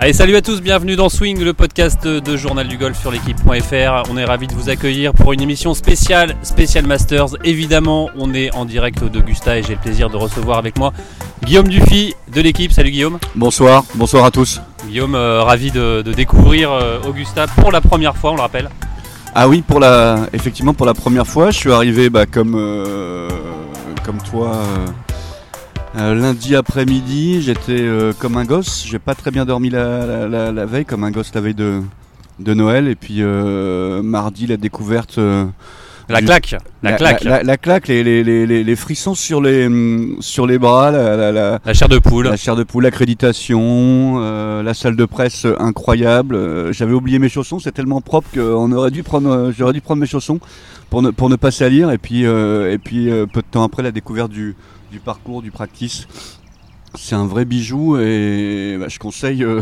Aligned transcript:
Allez, 0.00 0.12
salut 0.12 0.36
à 0.36 0.42
tous, 0.42 0.62
bienvenue 0.62 0.94
dans 0.94 1.08
Swing, 1.08 1.42
le 1.42 1.52
podcast 1.52 2.06
de 2.06 2.36
Journal 2.36 2.68
du 2.68 2.78
Golf 2.78 3.00
sur 3.00 3.10
l'équipe.fr. 3.10 4.08
On 4.08 4.16
est 4.16 4.24
ravi 4.24 4.46
de 4.46 4.54
vous 4.54 4.70
accueillir 4.70 5.12
pour 5.12 5.32
une 5.32 5.40
émission 5.40 5.74
spéciale, 5.74 6.36
spéciale 6.42 6.86
Masters. 6.86 7.30
Évidemment, 7.42 8.08
on 8.16 8.32
est 8.32 8.54
en 8.54 8.64
direct 8.64 9.02
d'Augusta 9.02 9.58
et 9.58 9.64
j'ai 9.64 9.74
le 9.74 9.80
plaisir 9.80 10.08
de 10.08 10.16
recevoir 10.16 10.58
avec 10.58 10.78
moi 10.78 10.92
Guillaume 11.44 11.66
Dufy 11.66 12.14
de 12.32 12.40
l'équipe. 12.40 12.70
Salut 12.70 12.92
Guillaume. 12.92 13.18
Bonsoir, 13.34 13.82
bonsoir 13.96 14.24
à 14.24 14.30
tous. 14.30 14.60
Guillaume, 14.86 15.16
euh, 15.16 15.42
ravi 15.42 15.72
de, 15.72 16.02
découvrir 16.02 16.70
euh, 16.70 17.00
Augusta 17.04 17.48
pour 17.48 17.72
la 17.72 17.80
première 17.80 18.16
fois, 18.16 18.30
on 18.30 18.36
le 18.36 18.42
rappelle. 18.42 18.70
Ah 19.34 19.48
oui, 19.48 19.62
pour 19.66 19.80
la, 19.80 20.28
effectivement 20.32 20.74
pour 20.74 20.86
la 20.86 20.94
première 20.94 21.26
fois, 21.26 21.50
je 21.50 21.58
suis 21.58 21.72
arrivé 21.72 22.08
bah, 22.08 22.24
comme, 22.24 22.54
euh, 22.56 23.28
comme 24.04 24.18
toi 24.18 24.62
euh, 25.98 26.14
lundi 26.14 26.54
après-midi, 26.54 27.42
j'étais 27.42 27.80
euh, 27.80 28.12
comme 28.16 28.36
un 28.36 28.44
gosse. 28.44 28.84
J'ai 28.86 28.98
pas 28.98 29.14
très 29.14 29.30
bien 29.30 29.44
dormi 29.44 29.68
la, 29.70 30.66
veille, 30.66 30.84
comme 30.84 31.02
un 31.02 31.10
gosse 31.10 31.34
la 31.34 31.40
veille 31.40 31.54
de, 31.54 31.80
de 32.38 32.54
Noël. 32.54 32.88
Et 32.88 32.94
puis 32.94 33.16
euh, 33.18 34.02
mardi, 34.02 34.46
la 34.46 34.56
découverte. 34.56 35.18
la 36.08 36.22
claque, 36.22 36.54
la, 36.82 36.92
claque, 36.92 37.24
la, 37.24 37.56
claque, 37.56 37.88
les, 37.88 38.04
les, 38.04 38.22
les, 38.22 38.46
les, 38.64 38.76
frissons 38.76 39.14
sur 39.14 39.40
les 39.40 39.68
sur 40.20 40.46
les 40.46 40.58
bras, 40.58 40.92
la, 40.92 41.74
chair 41.74 41.88
de 41.88 41.98
poule, 41.98 42.28
la 42.28 42.36
chair 42.36 42.54
de 42.54 42.62
poule, 42.62 42.84
l'accréditation, 42.84 44.20
la 44.62 44.74
salle 44.74 44.94
de 44.94 45.04
presse 45.04 45.46
incroyable. 45.58 46.72
J'avais 46.72 46.94
oublié 46.94 47.18
mes 47.18 47.28
chaussons, 47.28 47.58
c'est 47.58 47.72
tellement 47.72 48.00
propre 48.00 48.28
qu'on 48.32 48.70
aurait 48.72 48.92
dû 48.92 49.02
prendre, 49.02 49.52
j'aurais 49.56 49.72
dû 49.72 49.80
prendre 49.80 50.00
mes 50.00 50.06
chaussons 50.06 50.38
pour 50.90 51.02
ne 51.02 51.10
pour 51.10 51.28
ne 51.28 51.36
pas 51.36 51.50
salir. 51.50 51.90
Et 51.90 51.98
puis 51.98 52.22
et 52.22 52.78
puis 52.78 53.10
peu 53.32 53.40
de 53.40 53.48
temps 53.50 53.64
après 53.64 53.82
la 53.82 53.90
découverte 53.90 54.30
du 54.30 54.54
du 54.90 55.00
parcours, 55.00 55.42
du 55.42 55.50
practice. 55.50 56.06
C'est 56.94 57.14
un 57.14 57.26
vrai 57.26 57.44
bijou 57.44 57.98
et 57.98 58.76
bah, 58.78 58.88
je 58.88 58.98
conseille 58.98 59.44
euh, 59.44 59.60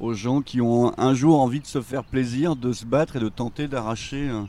aux 0.00 0.12
gens 0.12 0.42
qui 0.42 0.60
ont 0.60 0.92
un 0.98 1.14
jour 1.14 1.40
envie 1.40 1.60
de 1.60 1.66
se 1.66 1.80
faire 1.80 2.04
plaisir, 2.04 2.56
de 2.56 2.72
se 2.72 2.84
battre 2.84 3.16
et 3.16 3.20
de 3.20 3.28
tenter 3.28 3.68
d'arracher 3.68 4.28
un, 4.28 4.48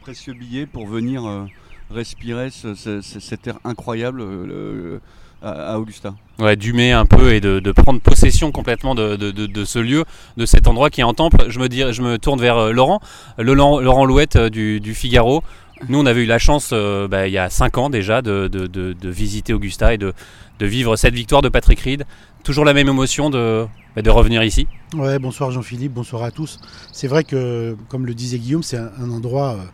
précieux 0.00 0.34
billet 0.34 0.66
pour 0.66 0.86
venir 0.86 1.26
euh, 1.26 1.44
respirer 1.90 2.50
cet 2.50 3.46
air 3.46 3.58
incroyable 3.64 4.20
euh, 4.22 5.00
à, 5.42 5.78
Augusta. 5.80 6.14
Ouais, 6.38 6.54
d'humer 6.54 6.92
un 6.92 7.06
peu 7.06 7.32
et 7.32 7.40
de, 7.40 7.72
prendre 7.72 8.00
possession 8.00 8.52
complètement 8.52 8.94
de, 8.94 9.64
ce 9.64 9.78
lieu, 9.78 10.04
de 10.36 10.46
cet 10.46 10.68
endroit 10.68 10.90
qui 10.90 11.00
est 11.00 11.04
en 11.04 11.14
temple. 11.14 11.46
Je 11.48 11.58
me, 11.58 11.68
je 11.70 12.02
me 12.02 12.18
tourne 12.18 12.40
vers 12.40 12.72
Laurent, 12.72 13.00
Laurent, 13.38 14.04
Louette 14.04 14.36
du 14.36 14.94
Figaro. 14.94 15.42
Nous, 15.88 15.98
on 15.98 16.06
avait 16.06 16.22
eu 16.22 16.26
la 16.26 16.38
chance, 16.38 16.70
euh, 16.72 17.08
bah, 17.08 17.26
il 17.26 17.32
y 17.32 17.38
a 17.38 17.48
5 17.48 17.78
ans 17.78 17.90
déjà, 17.90 18.22
de, 18.22 18.94
visiter 19.02 19.52
Augusta 19.52 19.94
et 19.94 19.98
de, 19.98 20.12
vivre 20.60 20.96
cette 20.96 21.14
victoire 21.14 21.42
de 21.42 21.48
Patrick 21.48 21.80
Reed. 21.80 22.04
Toujours 22.44 22.64
la 22.64 22.74
même 22.74 22.88
émotion 22.88 23.30
de, 23.30 23.66
bah, 23.96 24.12
revenir 24.12 24.42
ici. 24.42 24.66
Ouais, 24.94 25.18
bonsoir 25.18 25.50
Jean-Philippe, 25.50 25.92
bonsoir 25.92 26.22
à 26.22 26.30
tous. 26.30 26.60
C'est 26.92 27.08
vrai 27.08 27.24
que, 27.24 27.76
comme 27.88 28.06
le 28.06 28.14
disait 28.14 28.38
Guillaume, 28.38 28.62
c'est 28.62 28.76
un, 28.76 29.10
endroit 29.10 29.54
euh, 29.54 29.64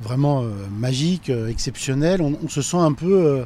vraiment 0.00 0.42
euh, 0.42 0.48
magique, 0.70 1.30
exceptionnel. 1.48 2.20
On, 2.20 2.48
se 2.48 2.62
sent 2.62 2.76
un 2.76 2.92
peu, 2.92 3.44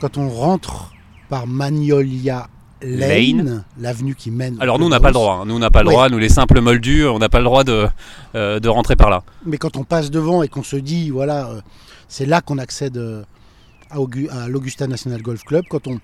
quand 0.00 0.18
on 0.18 0.28
rentre 0.28 0.92
par 1.28 1.46
Magnolia 1.46 2.48
Lane, 2.82 3.64
l'avenue 3.78 4.14
qui 4.14 4.30
mène. 4.30 4.56
Alors 4.60 4.78
nous 4.78 4.86
on 4.86 4.90
n'a 4.90 5.00
pas 5.00 5.08
le 5.08 5.14
droit, 5.14 5.40
hein. 5.42 5.44
nous 5.46 5.54
on 5.54 5.58
n'a 5.58 5.70
pas 5.70 5.82
le 5.82 5.90
droit, 5.90 6.08
nous 6.08 6.18
les 6.18 6.28
simples 6.28 6.60
moldus, 6.60 7.06
on 7.06 7.18
n'a 7.18 7.28
pas 7.28 7.38
le 7.38 7.44
droit 7.44 7.64
de, 7.64 7.86
euh, 8.34 8.60
de 8.60 8.68
rentrer 8.68 8.96
par 8.96 9.10
là. 9.10 9.22
Mais 9.44 9.58
quand 9.58 9.76
on 9.76 9.84
passe 9.84 10.10
devant 10.10 10.42
et 10.42 10.48
qu'on 10.48 10.62
se 10.62 10.76
dit 10.76 11.10
voilà, 11.10 11.48
euh, 11.48 11.60
c'est 12.08 12.26
là 12.26 12.40
qu'on 12.40 12.58
accède 12.58 12.96
euh, 12.96 13.22
à, 13.90 14.48
l'Augusta 14.48 14.86
National 14.86 15.22
Golf 15.22 15.42
Club, 15.44 15.64
quand 15.68 15.86
on, 15.86 16.00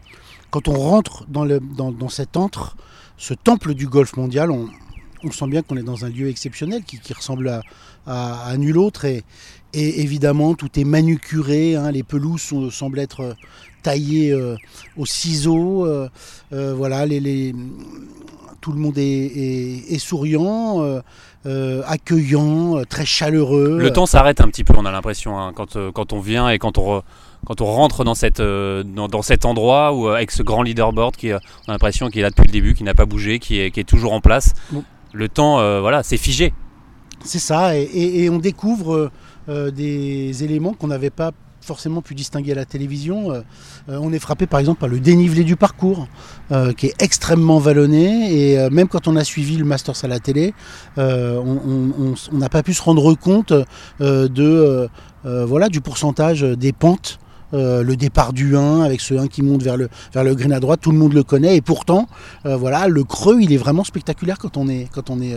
quand 0.51 0.69
on 0.69 0.75
rentre 0.75 1.25
dans, 1.29 1.45
le, 1.45 1.61
dans, 1.61 1.93
dans 1.93 2.09
cet 2.09 2.37
antre, 2.37 2.77
ce 3.17 3.35
temple 3.35 3.75
du 3.75 3.87
golf 3.87 4.17
mondial, 4.17 4.51
on, 4.51 4.69
on 5.25 5.31
sent 5.31 5.47
bien 5.47 5.63
qu'on 5.63 5.77
est 5.77 5.83
dans 5.83 6.05
un 6.05 6.09
lieu 6.09 6.29
exceptionnel 6.29 6.83
qui, 6.85 6.99
qui 6.99 7.13
ressemble 7.13 7.49
à, 7.49 7.63
à, 8.07 8.57
nul 8.57 8.79
autre 8.79 9.05
et, 9.05 9.25
et, 9.73 10.03
évidemment 10.03 10.55
tout 10.55 10.79
est 10.79 10.85
manucuré, 10.85 11.77
hein, 11.77 11.91
les 11.91 12.03
pelouses 12.03 12.53
semblent 12.71 12.99
être 12.99 13.37
taillé 13.87 14.33
euh, 14.33 14.57
au 14.97 15.07
ciseau. 15.07 15.87
Euh, 15.87 16.09
euh, 16.53 16.75
voilà, 16.75 17.07
les, 17.07 17.55
tout 18.61 18.73
le 18.73 18.79
monde 18.79 18.99
est, 18.99 19.99
souriant. 19.99 21.01
accueillant, 21.87 22.83
très 22.89 23.07
chaleureux. 23.07 23.79
Le 23.79 23.93
temps 23.93 24.07
s'arrête 24.07 24.41
un 24.41 24.49
petit 24.49 24.65
peu, 24.65 24.75
on 24.77 24.85
a 24.85 24.91
l'impression, 24.91 25.39
hein, 25.39 25.53
quand, 25.55 25.79
quand 25.93 26.13
on 26.13 26.19
vient 26.19 26.49
et 26.49 26.59
quand 26.59 26.79
on, 26.79 27.03
quand 27.47 27.61
on 27.61 27.67
rentre 27.67 28.03
dans, 28.03 28.17
cette, 28.17 28.43
dans, 28.43 29.23
cet 29.23 29.45
endroit 29.45 29.93
où, 29.93 30.09
avec 30.09 30.33
ce 30.33 30.43
grand 30.43 30.65
leaderboard 30.65 31.15
qui 31.15 31.33
on 31.33 31.69
a 31.69 31.73
l'impression 31.73 32.09
qu'il 32.09 32.19
est 32.19 32.23
là 32.23 32.31
depuis 32.31 32.47
le 32.49 32.53
début, 32.53 32.75
qui 32.75 32.83
n'a 32.83 32.95
pas 32.95 33.07
bougé, 33.07 33.39
qui 33.39 33.61
est, 33.61 33.71
qui 33.71 33.79
est, 33.79 33.85
toujours 33.85 34.15
en 34.15 34.21
place. 34.21 34.55
Le 35.17 35.29
temps, 35.29 35.81
voilà, 35.81 36.03
c'est 36.03 36.19
figé. 36.19 36.53
C'est 37.25 37.39
ça, 37.39 37.77
et, 37.77 38.29
on 38.31 38.39
découvre 38.39 39.11
des 39.49 40.45
éléments 40.45 40.75
qu'on 40.75 40.89
n'avait 40.89 41.11
pas 41.11 41.33
forcément 41.67 42.01
pu 42.01 42.15
distinguer 42.15 42.53
à 42.53 42.55
la 42.55 42.65
télévision. 42.65 43.33
Euh, 43.33 43.41
euh, 43.89 43.99
on 44.01 44.13
est 44.13 44.19
frappé 44.19 44.47
par 44.47 44.61
exemple 44.61 44.81
par 44.81 44.89
le 44.89 45.01
dénivelé 45.01 45.45
du 45.45 45.57
parcours, 45.57 46.09
euh, 46.53 46.73
qui 46.73 46.87
est 46.87 47.03
extrêmement 47.03 47.59
vallonné. 47.59 48.53
Et 48.53 48.71
même 48.71 48.89
quand 48.89 49.09
on 49.09 49.17
a 49.17 49.25
suivi 49.25 49.57
le 49.57 49.65
Masters 49.65 50.05
à 50.05 50.09
la 50.09 50.21
télé, 50.21 50.55
on 50.97 52.15
n'a 52.33 52.49
pas 52.49 52.63
pu 52.63 52.73
se 52.73 52.83
rendre 52.83 53.15
compte 53.15 53.53
de, 54.01 54.89
voilà, 55.25 55.69
du 55.69 55.81
pourcentage 55.81 56.43
des 56.43 56.73
pentes. 56.73 57.19
Le 57.53 57.95
départ 57.95 58.33
du 58.33 58.57
1 58.57 58.83
avec 58.83 59.01
ce 59.01 59.15
1 59.15 59.29
qui 59.29 59.43
monte 59.43 59.63
vers 59.63 59.77
le, 59.77 59.89
vers 60.13 60.25
le 60.25 60.35
green 60.35 60.53
à 60.53 60.61
droite, 60.61 60.81
tout 60.83 60.91
le 60.91 60.99
monde 60.99 61.13
le 61.13 61.23
connaît 61.23 61.57
et 61.57 61.61
pourtant 61.61 62.09
voilà 62.45 62.89
le 62.89 63.05
creux 63.05 63.41
il 63.41 63.53
est 63.53 63.57
vraiment 63.57 63.85
spectaculaire 63.85 64.39
quand 64.39 64.57
on 64.57 64.69
est, 64.69 64.89
quand 64.93 65.11
on 65.11 65.21
est 65.21 65.37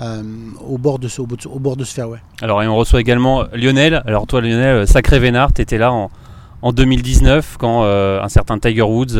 euh, 0.00 0.22
au, 0.60 0.78
bord 0.78 1.00
de 1.00 1.08
ce, 1.08 1.20
au, 1.20 1.26
bord 1.58 1.76
de 1.76 1.82
ce 1.82 1.92
fairway. 1.92 2.18
Alors, 2.40 2.62
et 2.62 2.68
on 2.68 2.76
reçoit 2.76 3.00
également 3.00 3.44
Lionel. 3.52 4.00
Alors, 4.06 4.28
toi, 4.28 4.40
Lionel, 4.40 4.76
euh, 4.76 4.86
sacré 4.86 5.18
Vénard, 5.18 5.52
tu 5.52 5.60
étais 5.60 5.76
là 5.76 5.92
en, 5.92 6.08
en 6.62 6.72
2019 6.72 7.56
quand 7.58 7.82
euh, 7.82 8.22
un 8.22 8.28
certain 8.28 8.60
Tiger 8.60 8.82
Woods 8.82 9.18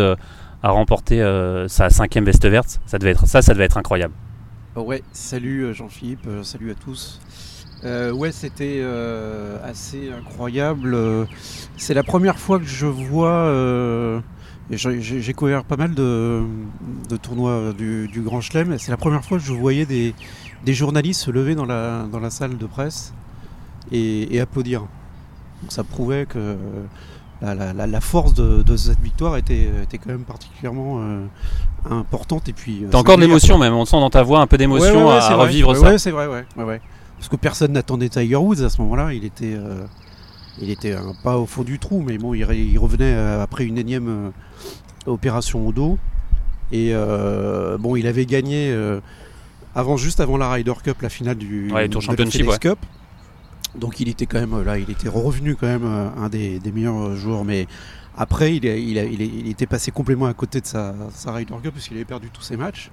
a 0.62 0.70
remporté 0.70 1.20
sa 1.68 1.90
cinquième 1.90 2.24
veste 2.24 2.46
verte. 2.46 2.80
Ça, 2.86 2.98
devait 2.98 3.10
être, 3.10 3.26
ça, 3.26 3.42
ça 3.42 3.54
devait 3.54 3.64
être 3.64 3.78
incroyable. 3.78 4.14
Ouais, 4.76 5.02
salut 5.12 5.74
Jean-Philippe, 5.74 6.28
salut 6.42 6.70
à 6.70 6.74
tous. 6.74 7.20
Ouais, 7.84 8.32
c'était 8.32 8.84
assez 9.64 10.10
incroyable. 10.10 10.96
C'est 11.76 11.94
la 11.94 12.02
première 12.02 12.38
fois 12.38 12.58
que 12.58 12.66
je 12.66 12.86
vois. 12.86 14.22
J'ai 14.70 15.32
couvert 15.34 15.64
pas 15.64 15.76
mal 15.76 15.94
de, 15.94 16.42
de 17.08 17.16
tournois 17.16 17.72
du, 17.72 18.08
du 18.08 18.20
Grand 18.20 18.40
Chelem. 18.40 18.78
C'est 18.78 18.90
la 18.90 18.96
première 18.96 19.24
fois 19.24 19.38
que 19.38 19.44
je 19.44 19.52
voyais 19.52 19.86
des, 19.86 20.14
des 20.64 20.74
journalistes 20.74 21.22
se 21.22 21.30
lever 21.30 21.54
dans 21.54 21.66
la, 21.66 22.04
dans 22.10 22.20
la 22.20 22.30
salle 22.30 22.58
de 22.58 22.66
presse 22.66 23.12
et, 23.92 24.40
applaudir. 24.40 24.80
Donc 25.62 25.72
ça 25.72 25.84
prouvait 25.84 26.26
que 26.26 26.56
la, 27.40 28.00
force 28.00 28.34
de, 28.34 28.76
cette 28.76 29.00
victoire 29.00 29.36
était, 29.36 29.70
était 29.82 29.98
quand 29.98 30.10
même 30.10 30.24
particulièrement 30.24 31.00
euh, 31.00 31.26
importante. 31.90 32.48
Et 32.48 32.52
puis, 32.52 32.84
euh, 32.84 32.88
T'as 32.90 32.98
encore 32.98 33.16
de 33.16 33.22
l'émotion 33.22 33.58
même, 33.58 33.74
on 33.74 33.84
sent 33.84 33.96
dans 33.98 34.10
ta 34.10 34.22
voix 34.22 34.40
un 34.40 34.46
peu 34.46 34.58
d'émotion 34.58 35.10
à, 35.10 35.34
revivre 35.36 35.76
ça. 35.76 35.82
Ouais, 35.82 35.98
c'est 35.98 36.10
vrai, 36.10 36.26
ouais, 36.26 36.44
ouais, 36.56 36.80
Parce 37.18 37.28
que 37.28 37.36
personne 37.36 37.72
n'attendait 37.72 38.08
Tiger 38.08 38.36
Woods 38.36 38.62
à 38.62 38.70
ce 38.70 38.80
moment-là. 38.82 39.12
Il 39.12 39.24
était, 39.24 39.54
euh, 39.54 39.84
il 40.60 40.70
était 40.70 40.96
pas 41.22 41.36
au 41.36 41.46
fond 41.46 41.64
du 41.64 41.78
trou, 41.78 42.02
mais 42.06 42.16
bon, 42.18 42.34
il, 42.34 42.78
revenait 42.78 43.14
après 43.14 43.64
une 43.64 43.78
énième 43.78 44.32
opération 45.06 45.66
au 45.66 45.72
dos. 45.72 45.98
Et 46.72 46.92
bon, 47.78 47.96
il 47.96 48.06
avait 48.06 48.26
gagné 48.26 48.72
avant, 49.74 49.96
juste 49.96 50.20
avant 50.20 50.36
la 50.36 50.50
Ryder 50.50 50.74
Cup, 50.82 51.02
la 51.02 51.08
finale 51.08 51.36
du 51.36 51.72
Tour 51.90 52.02
Championship 52.02 52.46
Cup. 52.60 52.78
Donc 53.74 54.00
il 54.00 54.08
était 54.08 54.26
quand 54.26 54.40
même 54.40 54.62
là, 54.62 54.78
il 54.78 54.90
était 54.90 55.08
revenu 55.08 55.54
quand 55.54 55.66
même 55.66 55.84
euh, 55.84 56.08
un 56.16 56.28
des, 56.28 56.60
meilleurs 56.72 57.00
euh, 57.00 57.16
joueurs, 57.16 57.44
mais 57.44 57.66
après 58.16 58.56
il, 58.56 58.64
il, 58.64 59.48
était 59.48 59.66
passé 59.66 59.90
complètement 59.90 60.26
à 60.26 60.34
côté 60.34 60.60
de 60.60 60.66
sa, 60.66 60.94
sa 61.12 61.32
Ryder 61.32 61.54
Cup 61.62 61.74
parce 61.74 61.86
qu'il 61.86 61.96
avait 61.96 62.06
perdu 62.06 62.30
tous 62.30 62.42
ses 62.42 62.56
matchs. 62.56 62.90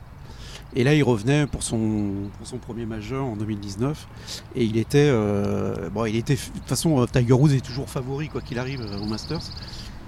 Et 0.76 0.84
là, 0.84 0.94
il 0.94 1.04
revenait 1.04 1.48
pour 1.48 1.64
son, 1.64 2.30
premier 2.62 2.86
majeur 2.86 3.26
en 3.26 3.36
2019. 3.36 4.08
Et 4.56 4.66
il 4.66 4.78
était. 4.78 5.10
Euh, 5.10 5.90
il 6.08 6.16
était. 6.16 6.36
De 6.36 6.40
toute 6.40 6.68
façon, 6.68 7.06
Tiger 7.12 7.34
Woods 7.34 7.54
est 7.54 7.66
toujours 7.66 7.90
favori, 7.90 8.28
quoi 8.28 8.42
qu'il 8.42 8.60
arrive, 8.60 8.82
au 9.02 9.06
Masters. 9.06 9.52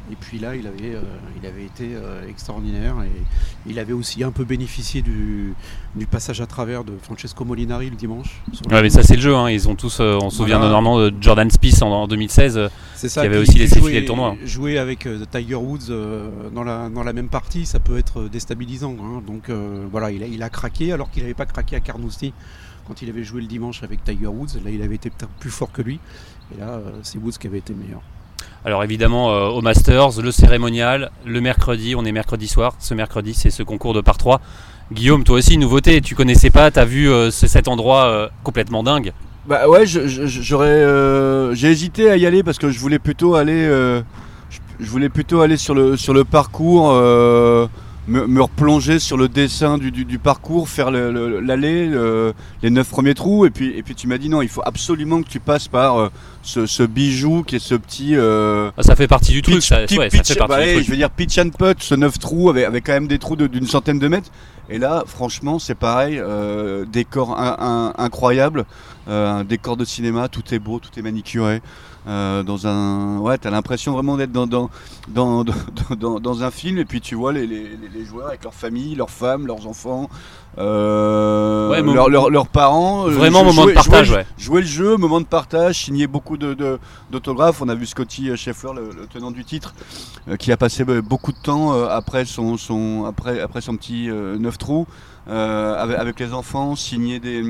Et 0.09 0.15
puis 0.15 0.39
là, 0.39 0.55
il 0.55 0.67
avait, 0.67 0.95
euh, 0.95 1.01
il 1.41 1.45
avait 1.45 1.65
été 1.65 1.89
euh, 1.93 2.27
extraordinaire 2.29 2.95
et 3.03 3.21
il 3.69 3.77
avait 3.77 3.93
aussi 3.93 4.23
un 4.23 4.31
peu 4.31 4.45
bénéficié 4.45 5.01
du, 5.01 5.53
passage 6.09 6.39
à 6.39 6.45
travers 6.45 6.85
de 6.85 6.93
Francesco 7.01 7.43
Molinari 7.43 7.89
le 7.89 7.97
dimanche. 7.97 8.41
Ouais, 8.71 8.81
mais 8.81 8.89
ça 8.89 9.03
c'est 9.03 9.15
le 9.15 9.21
jeu. 9.21 9.35
Hein. 9.35 9.49
Ils 9.49 9.67
ont 9.67 9.75
tous, 9.75 9.99
euh, 9.99 10.17
on 10.21 10.29
se 10.29 10.37
souvient 10.37 10.59
normalement 10.59 10.99
de 10.99 11.13
Jordan 11.19 11.49
Spieth 11.49 11.81
en, 11.81 12.07
2016, 12.07 12.69
qui 12.95 13.19
avait 13.19 13.37
aussi 13.37 13.57
laissé 13.57 13.81
filer 13.81 14.01
le 14.01 14.05
tournoi. 14.05 14.35
Jouer 14.45 14.77
avec 14.77 15.07
Tiger 15.31 15.55
Woods 15.55 15.91
dans 16.53 16.63
la, 16.63 16.89
dans 16.89 17.03
la 17.03 17.13
même 17.13 17.27
partie, 17.27 17.65
ça 17.65 17.79
peut 17.79 17.97
être 17.97 18.29
déstabilisant. 18.29 18.95
Hein. 19.01 19.21
Donc 19.27 19.49
voilà, 19.91 20.11
il 20.11 20.23
a, 20.23 20.27
il 20.27 20.41
a 20.41 20.49
craqué 20.49 20.93
alors 20.93 21.11
qu'il 21.11 21.23
n'avait 21.23 21.33
pas 21.33 21.45
craqué 21.45 21.75
à 21.75 21.81
Carnoustie 21.81 22.33
quand 22.87 23.01
il 23.01 23.09
avait 23.09 23.23
joué 23.23 23.41
le 23.41 23.47
dimanche 23.47 23.83
avec 23.83 24.03
Tiger 24.05 24.27
Woods. 24.27 24.61
Là, 24.63 24.71
il 24.71 24.81
avait 24.81 24.95
été 24.95 25.09
peut-être 25.09 25.33
plus 25.39 25.51
fort 25.51 25.71
que 25.73 25.81
lui. 25.81 25.99
Et 26.55 26.59
là, 26.59 26.79
c'est 27.03 27.17
Woods 27.17 27.33
qui 27.37 27.47
avait 27.47 27.57
été 27.57 27.73
meilleur. 27.73 28.01
Alors 28.67 28.83
évidemment 28.83 29.31
euh, 29.31 29.47
au 29.47 29.61
Masters, 29.61 30.21
le 30.21 30.29
cérémonial, 30.29 31.09
le 31.25 31.39
mercredi, 31.39 31.95
on 31.95 32.03
est 32.03 32.11
mercredi 32.11 32.49
soir. 32.49 32.73
Ce 32.79 32.93
mercredi, 32.93 33.33
c'est 33.33 33.49
ce 33.49 33.63
concours 33.63 33.93
de 33.93 34.01
par 34.01 34.17
3. 34.17 34.41
Guillaume, 34.91 35.23
toi 35.23 35.37
aussi, 35.37 35.57
nouveauté, 35.57 36.01
tu 36.01 36.15
connaissais 36.15 36.49
pas, 36.49 36.69
t'as 36.69 36.83
vu 36.83 37.09
euh, 37.09 37.31
ce- 37.31 37.47
cet 37.47 37.69
endroit 37.69 38.07
euh, 38.07 38.27
complètement 38.43 38.83
dingue. 38.83 39.13
Bah 39.47 39.69
ouais, 39.69 39.85
j'aurais, 39.85 40.83
j'ai 41.55 41.69
hésité 41.71 42.09
à 42.09 42.17
y 42.17 42.25
aller 42.25 42.43
parce 42.43 42.57
que 42.57 42.69
je 42.69 42.77
voulais 42.77 42.99
plutôt 42.99 43.35
aller, 43.35 43.65
voulais 44.89 45.07
plutôt 45.07 45.39
aller 45.39 45.55
sur 45.55 45.73
le 46.13 46.25
parcours, 46.25 46.91
me, 48.07 48.25
me 48.27 48.41
replonger 48.41 48.99
sur 48.99 49.17
le 49.17 49.27
dessin 49.27 49.77
du, 49.77 49.91
du- 49.91 50.05
du 50.05 50.17
parcours, 50.19 50.69
faire 50.69 50.91
le- 50.91 51.11
le- 51.11 51.39
l'allée, 51.39 51.87
le- 51.87 52.33
les 52.63 52.69
neuf 52.69 52.89
premiers 52.89 53.13
trous, 53.13 53.45
et 53.45 53.49
puis 53.49 53.73
et 53.77 53.83
puis 53.83 53.95
tu 53.95 54.07
m'as 54.07 54.17
dit 54.17 54.29
non, 54.29 54.41
il 54.41 54.47
faut 54.49 54.61
absolument 54.65 55.21
que 55.21 55.29
tu 55.29 55.39
passes 55.39 55.67
par 55.67 55.97
euh, 55.99 56.09
ce, 56.41 56.65
ce 56.65 56.83
bijou 56.83 57.43
qui 57.43 57.57
est 57.57 57.59
ce 57.59 57.75
petit. 57.75 58.15
euh, 58.15 58.71
Ah, 58.77 58.83
Ça 58.83 58.95
fait 58.95 59.07
partie 59.07 59.31
du 59.33 59.41
truc, 59.41 59.55
pitch- 59.57 59.67
ça, 59.67 59.81
ouais, 59.81 59.87
ça 59.87 59.95
pitch- 60.17 60.27
fait 60.27 60.35
partie 60.35 60.55
bah 60.55 60.65
du 60.65 60.73
truc. 60.73 60.85
Je 60.85 60.91
veux 60.91 60.97
dire 60.97 61.09
pitch 61.09 61.37
and 61.37 61.49
putt, 61.49 61.77
ce 61.83 61.95
9 61.95 62.17
trous 62.19 62.49
avec, 62.49 62.65
avec 62.65 62.85
quand 62.85 62.93
même 62.93 63.07
des 63.07 63.19
trous 63.19 63.35
de- 63.35 63.47
d'une 63.47 63.67
centaine 63.67 63.99
de 63.99 64.07
mètres. 64.07 64.29
Et 64.69 64.77
là, 64.79 65.03
franchement, 65.07 65.59
c'est 65.59 65.75
pareil, 65.75 66.19
euh, 66.19 66.85
décor 66.85 67.39
un- 67.39 67.55
un- 67.59 67.93
incroyable, 68.03 68.65
euh, 69.07 69.39
un 69.39 69.43
décor 69.43 69.77
de 69.77 69.85
cinéma, 69.85 70.27
tout 70.27 70.43
est 70.53 70.59
beau, 70.59 70.79
tout 70.79 70.89
est 70.97 71.01
manicuré. 71.01 71.61
euh, 72.09 72.41
dans 72.41 72.67
un, 72.67 73.17
ouais, 73.19 73.37
t'as 73.37 73.49
l'impression 73.49 73.91
vraiment 73.91 74.15
d'être 74.15 74.31
dans 74.31 74.47
dans, 74.47 74.69
dans, 75.09 75.43
dans, 76.21 76.43
un 76.43 76.51
film. 76.51 76.77
Et 76.77 76.85
puis 76.85 77.01
tu 77.01 77.15
vois 77.15 77.33
les, 77.33 77.45
les, 77.45 78.05
joueurs 78.05 78.27
avec 78.27 78.45
leur 78.45 78.53
famille, 78.53 78.95
leurs 78.95 79.09
femmes, 79.09 79.45
leurs 79.45 79.67
enfants, 79.67 80.09
euh, 80.57 81.69
Ouais, 81.69 81.77
leurs, 81.77 81.85
moment- 81.85 82.07
leurs- 82.07 82.29
leurs 82.29 82.47
parents. 82.47 83.03
Vraiment 83.09 83.43
moment 83.43 83.65
de 83.65 83.71
partage, 83.73 84.07
jouer- 84.07 84.15
ouais. 84.17 84.25
jouer 84.37 84.61
le 84.61 84.67
jeu, 84.67 84.95
moment 84.97 85.19
de 85.19 85.25
partage, 85.25 85.83
signer 85.83 86.07
beaucoup 86.07 86.37
de, 86.37 86.53
de- 86.53 86.79
d'autographes. 87.11 87.61
On 87.61 87.69
a 87.69 87.75
vu 87.75 87.85
Scotty 87.85 88.35
Scheffler, 88.37 88.71
le, 88.75 88.89
le 89.01 89.07
tenant 89.07 89.31
du 89.31 89.43
titre, 89.43 89.73
qui 90.39 90.51
a 90.53 90.57
passé 90.57 90.85
euh, 90.87 91.01
beaucoup 91.01 91.31
de 91.33 91.37
temps 91.37 91.73
après, 91.89 92.23
son, 92.25 92.57
son, 92.57 93.05
après, 93.05 93.39
après 93.41 93.59
son 93.61 93.75
petit 93.75 94.09
euh, 94.09 94.37
9 94.37 94.56
trous 94.57 94.87
euh, 95.29 95.75
avec, 95.99 96.19
les 96.19 96.33
enfants, 96.33 96.75
signer 96.75 97.19
des, 97.19 97.43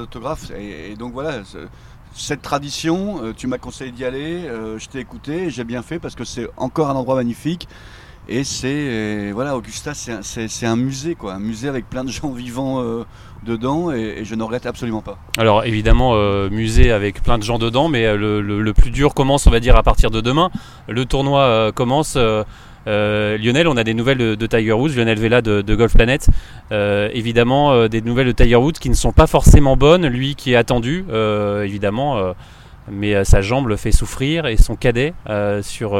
autographes. 0.00 0.50
Et, 0.56 0.94
donc 0.96 1.12
voilà, 1.12 1.44
ce- 1.44 1.66
cette 2.14 2.42
tradition, 2.42 3.16
euh, 3.22 3.32
tu 3.36 3.46
m'as 3.46 3.58
conseillé 3.58 3.90
d'y 3.90 4.04
aller, 4.04 4.44
euh, 4.46 4.78
je 4.78 4.88
t'ai 4.88 5.00
écouté, 5.00 5.50
j'ai 5.50 5.64
bien 5.64 5.82
fait 5.82 5.98
parce 5.98 6.14
que 6.14 6.24
c'est 6.24 6.48
encore 6.56 6.88
un 6.88 6.94
endroit 6.94 7.16
magnifique. 7.16 7.68
Et 8.28 8.42
c'est 8.42 9.30
voilà, 9.32 9.56
Augusta, 9.56 9.94
c'est 9.94 10.10
un, 10.64 10.72
un 10.72 10.76
musée 10.76 11.14
quoi, 11.14 11.34
un 11.34 11.38
musée 11.38 11.68
avec 11.68 11.88
plein 11.88 12.02
de 12.02 12.10
gens 12.10 12.30
vivants 12.32 12.82
dedans, 13.44 13.92
et, 13.92 14.24
je 14.24 14.34
ne 14.34 14.42
regrette 14.42 14.66
absolument 14.66 15.00
pas. 15.00 15.16
Alors 15.38 15.64
évidemment, 15.64 16.16
musée 16.50 16.90
avec 16.90 17.22
plein 17.22 17.38
de 17.38 17.44
gens 17.44 17.58
dedans, 17.60 17.88
mais 17.88 18.16
le, 18.16 18.40
le- 18.40 18.72
plus 18.74 18.90
dur 18.90 19.14
commence, 19.14 19.46
on 19.46 19.50
va 19.52 19.60
dire, 19.60 19.76
à 19.76 19.84
partir 19.84 20.10
de 20.10 20.20
demain. 20.20 20.50
Le 20.88 21.04
tournoi 21.04 21.70
commence. 21.72 22.18
Euh, 22.86 23.36
Lionel, 23.38 23.68
on 23.68 23.76
a 23.76 23.84
des 23.84 23.94
nouvelles 23.94 24.18
de, 24.18 24.46
Tiger 24.46 24.72
Woods, 24.72 24.94
Lionel 24.96 25.18
Vella 25.18 25.42
de, 25.42 25.74
Golf 25.74 25.94
Planet. 25.94 26.28
Euh, 26.72 27.08
évidemment, 27.12 27.72
euh, 27.72 27.88
des 27.88 28.00
nouvelles 28.00 28.28
de 28.28 28.32
Tiger 28.32 28.56
Woods 28.56 28.72
qui 28.72 28.90
ne 28.90 28.94
sont 28.94 29.12
pas 29.12 29.26
forcément 29.26 29.76
bonnes. 29.76 30.06
Lui 30.06 30.34
qui 30.34 30.52
est 30.52 30.56
attendu, 30.56 31.04
évidemment, 31.62 32.34
mais 32.90 33.24
sa 33.24 33.40
jambe 33.40 33.68
le 33.68 33.76
fait 33.76 33.92
souffrir 33.92 34.46
et 34.46 34.56
son 34.56 34.76
cadet 34.76 35.14
sur 35.62 35.90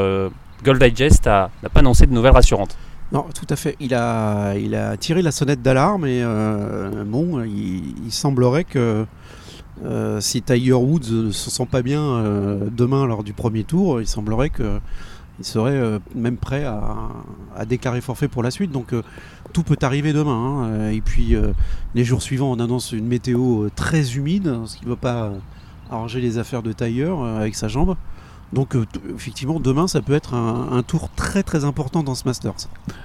Golf 0.63 0.79
Digest 0.79 1.25
n'a 1.25 1.49
pas 1.73 1.79
annoncé 1.79 2.05
de 2.05 2.13
nouvelles 2.13 2.33
rassurantes. 2.33 2.77
Non, 3.11 3.25
tout 3.33 3.47
à 3.49 3.55
fait. 3.55 3.75
Il 3.79 3.93
a, 3.93 4.53
tiré 4.99 5.21
la 5.21 5.31
sonnette 5.31 5.61
d'alarme 5.61 6.05
et 6.05 6.23
bon, 7.05 7.43
il, 7.43 7.95
il 8.05 8.11
semblerait 8.11 8.63
que 8.63 9.05
si 10.19 10.41
Tiger 10.41 10.73
Woods 10.73 11.11
ne 11.11 11.31
se 11.31 11.49
sent 11.49 11.67
pas 11.69 11.81
bien 11.81 12.23
demain 12.71 13.05
lors 13.05 13.23
du 13.23 13.33
premier 13.33 13.63
tour, 13.63 14.01
il 14.01 14.07
semblerait 14.07 14.49
que 14.49 14.79
il 15.39 15.45
serait 15.45 15.71
euh, 15.71 15.99
même 16.15 16.37
prêt 16.37 16.63
à, 16.65 16.81
à 17.55 17.65
déclarer 17.65 18.01
forfait 18.01 18.27
pour 18.27 18.43
la 18.43 18.51
suite. 18.51 18.71
Donc 18.71 18.93
euh, 18.93 19.01
tout 19.53 19.63
peut 19.63 19.77
arriver 19.81 20.13
demain. 20.13 20.69
hein. 20.71 20.89
Et 20.91 21.01
puis 21.01 21.35
euh, 21.35 21.53
les 21.95 22.03
jours 22.03 22.21
suivants, 22.21 22.51
on 22.51 22.59
annonce 22.59 22.91
une 22.91 23.07
météo 23.07 23.63
euh, 23.65 23.71
très 23.75 24.15
humide, 24.15 24.53
ce 24.65 24.77
qui 24.77 24.85
ne 24.85 24.89
va 24.89 24.95
pas 24.95 25.31
arranger 25.91 26.19
les 26.21 26.37
affaires 26.37 26.63
de 26.63 26.71
Tiger 26.73 27.05
euh, 27.17 27.39
avec 27.39 27.55
sa 27.55 27.67
jambe. 27.67 27.95
Donc 28.53 28.75
euh, 28.77 28.85
effectivement, 29.13 29.59
demain, 29.59 29.87
ça 29.89 30.01
peut 30.01 30.13
être 30.13 30.33
un, 30.33 30.69
un 30.71 30.81
tour 30.81 31.09
très 31.17 31.43
très 31.43 31.65
important 31.65 32.01
dans 32.01 32.15
ce 32.15 32.23
Masters. 32.25 32.53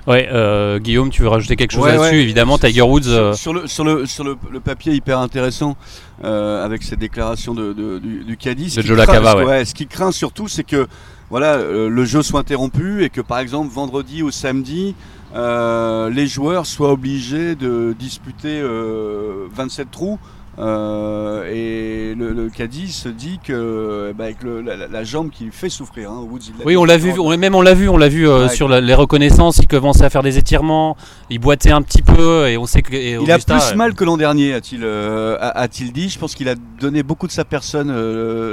Ouais, 0.06 0.28
euh, 0.32 0.78
Guillaume, 0.78 1.10
tu 1.10 1.22
veux 1.22 1.28
rajouter 1.28 1.56
quelque 1.56 1.72
chose 1.72 1.82
Ouais, 1.82 1.96
là-dessus? 1.96 2.14
ouais. 2.14 2.22
Évidemment, 2.22 2.58
Tiger 2.58 2.82
Woods. 2.82 3.02
Sur, 3.02 3.12
euh, 3.12 3.32
sur 3.34 3.52
le, 3.52 3.66
sur, 3.66 3.84
le, 3.84 4.06
sur 4.06 4.22
le, 4.24 4.36
le 4.52 4.60
papier 4.60 4.94
hyper 4.94 5.18
intéressant 5.18 5.76
euh, 6.22 6.64
avec 6.64 6.84
ces 6.84 6.94
déclarations 6.96 7.54
de, 7.54 7.72
de- 7.72 7.98
du, 7.98 8.22
du 8.22 8.36
caddie. 8.36 8.70
Ce 8.70 8.76
De 8.76 8.82
qui 8.82 8.88
Joe 8.88 8.96
craint- 8.98 9.06
Lacava, 9.20 9.32
ce- 9.32 9.46
ouais. 9.48 9.64
Ce 9.64 9.74
qui 9.74 9.88
craint 9.88 10.12
surtout, 10.12 10.46
c'est 10.46 10.62
que 10.64 10.86
voilà, 11.32 11.54
euh, 11.54 11.88
le 11.88 12.04
jeu 12.04 12.20
soit 12.20 12.40
interrompu 12.40 13.04
et 13.04 13.08
que 13.08 13.22
par 13.22 13.38
exemple 13.38 13.72
vendredi 13.72 14.22
ou 14.22 14.30
samedi, 14.30 14.94
euh, 15.34 16.10
les 16.10 16.26
joueurs 16.26 16.66
soient 16.66 16.92
obligés 16.92 17.54
de 17.54 17.96
disputer 17.98 18.60
euh, 18.60 19.46
27 19.50 19.90
trous. 19.90 20.18
Euh, 20.58 21.44
et 21.50 22.14
le, 22.14 22.32
le 22.32 22.50
caddie 22.50 22.92
se 22.92 23.08
dit 23.08 23.38
que 23.42 24.12
bah, 24.16 24.24
avec 24.24 24.42
le- 24.42 24.60
la, 24.60 25.02
jambe 25.04 25.30
qui 25.30 25.44
lui 25.44 25.50
fait 25.52 25.70
souffrir. 25.70 26.10
Hein, 26.10 26.26
Woods, 26.28 26.40
Oui, 26.66 26.76
on 26.76 26.84
l'a 26.84 26.98
vu, 26.98 27.18
on- 27.18 27.34
même 27.38 27.54
on 27.54 27.62
l'a 27.62 27.72
vu, 27.72 27.88
on 27.88 27.96
l'a 27.96 28.08
vu 28.10 28.28
euh, 28.28 28.46
Ouais. 28.48 28.54
sur 28.54 28.68
la- 28.68 28.80
les 28.82 28.94
reconnaissances. 28.94 29.58
Il 29.58 29.66
commençait 29.66 30.04
à 30.04 30.10
faire 30.10 30.22
des 30.22 30.36
étirements, 30.36 30.96
il 31.30 31.38
boitait 31.38 31.70
un 31.70 31.80
petit 31.80 32.02
peu, 32.02 32.48
et 32.48 32.58
on 32.58 32.66
sait 32.66 32.82
que. 32.82 32.92
et 32.94 33.12
Il 33.22 33.32
a 33.32 33.38
plus 33.38 33.72
euh, 33.72 33.74
mal 33.76 33.94
que 33.94 34.04
l'an 34.04 34.16
dernier, 34.18 34.52
a-t-il 34.52 34.82
euh, 34.84 35.38
a-t-il 35.40 35.90
dit. 35.92 36.10
Je 36.10 36.18
pense 36.18 36.34
qu'il 36.34 36.48
a 36.50 36.54
donné 36.54 37.02
beaucoup 37.02 37.26
de 37.26 37.32
sa 37.32 37.44
personne 37.46 37.90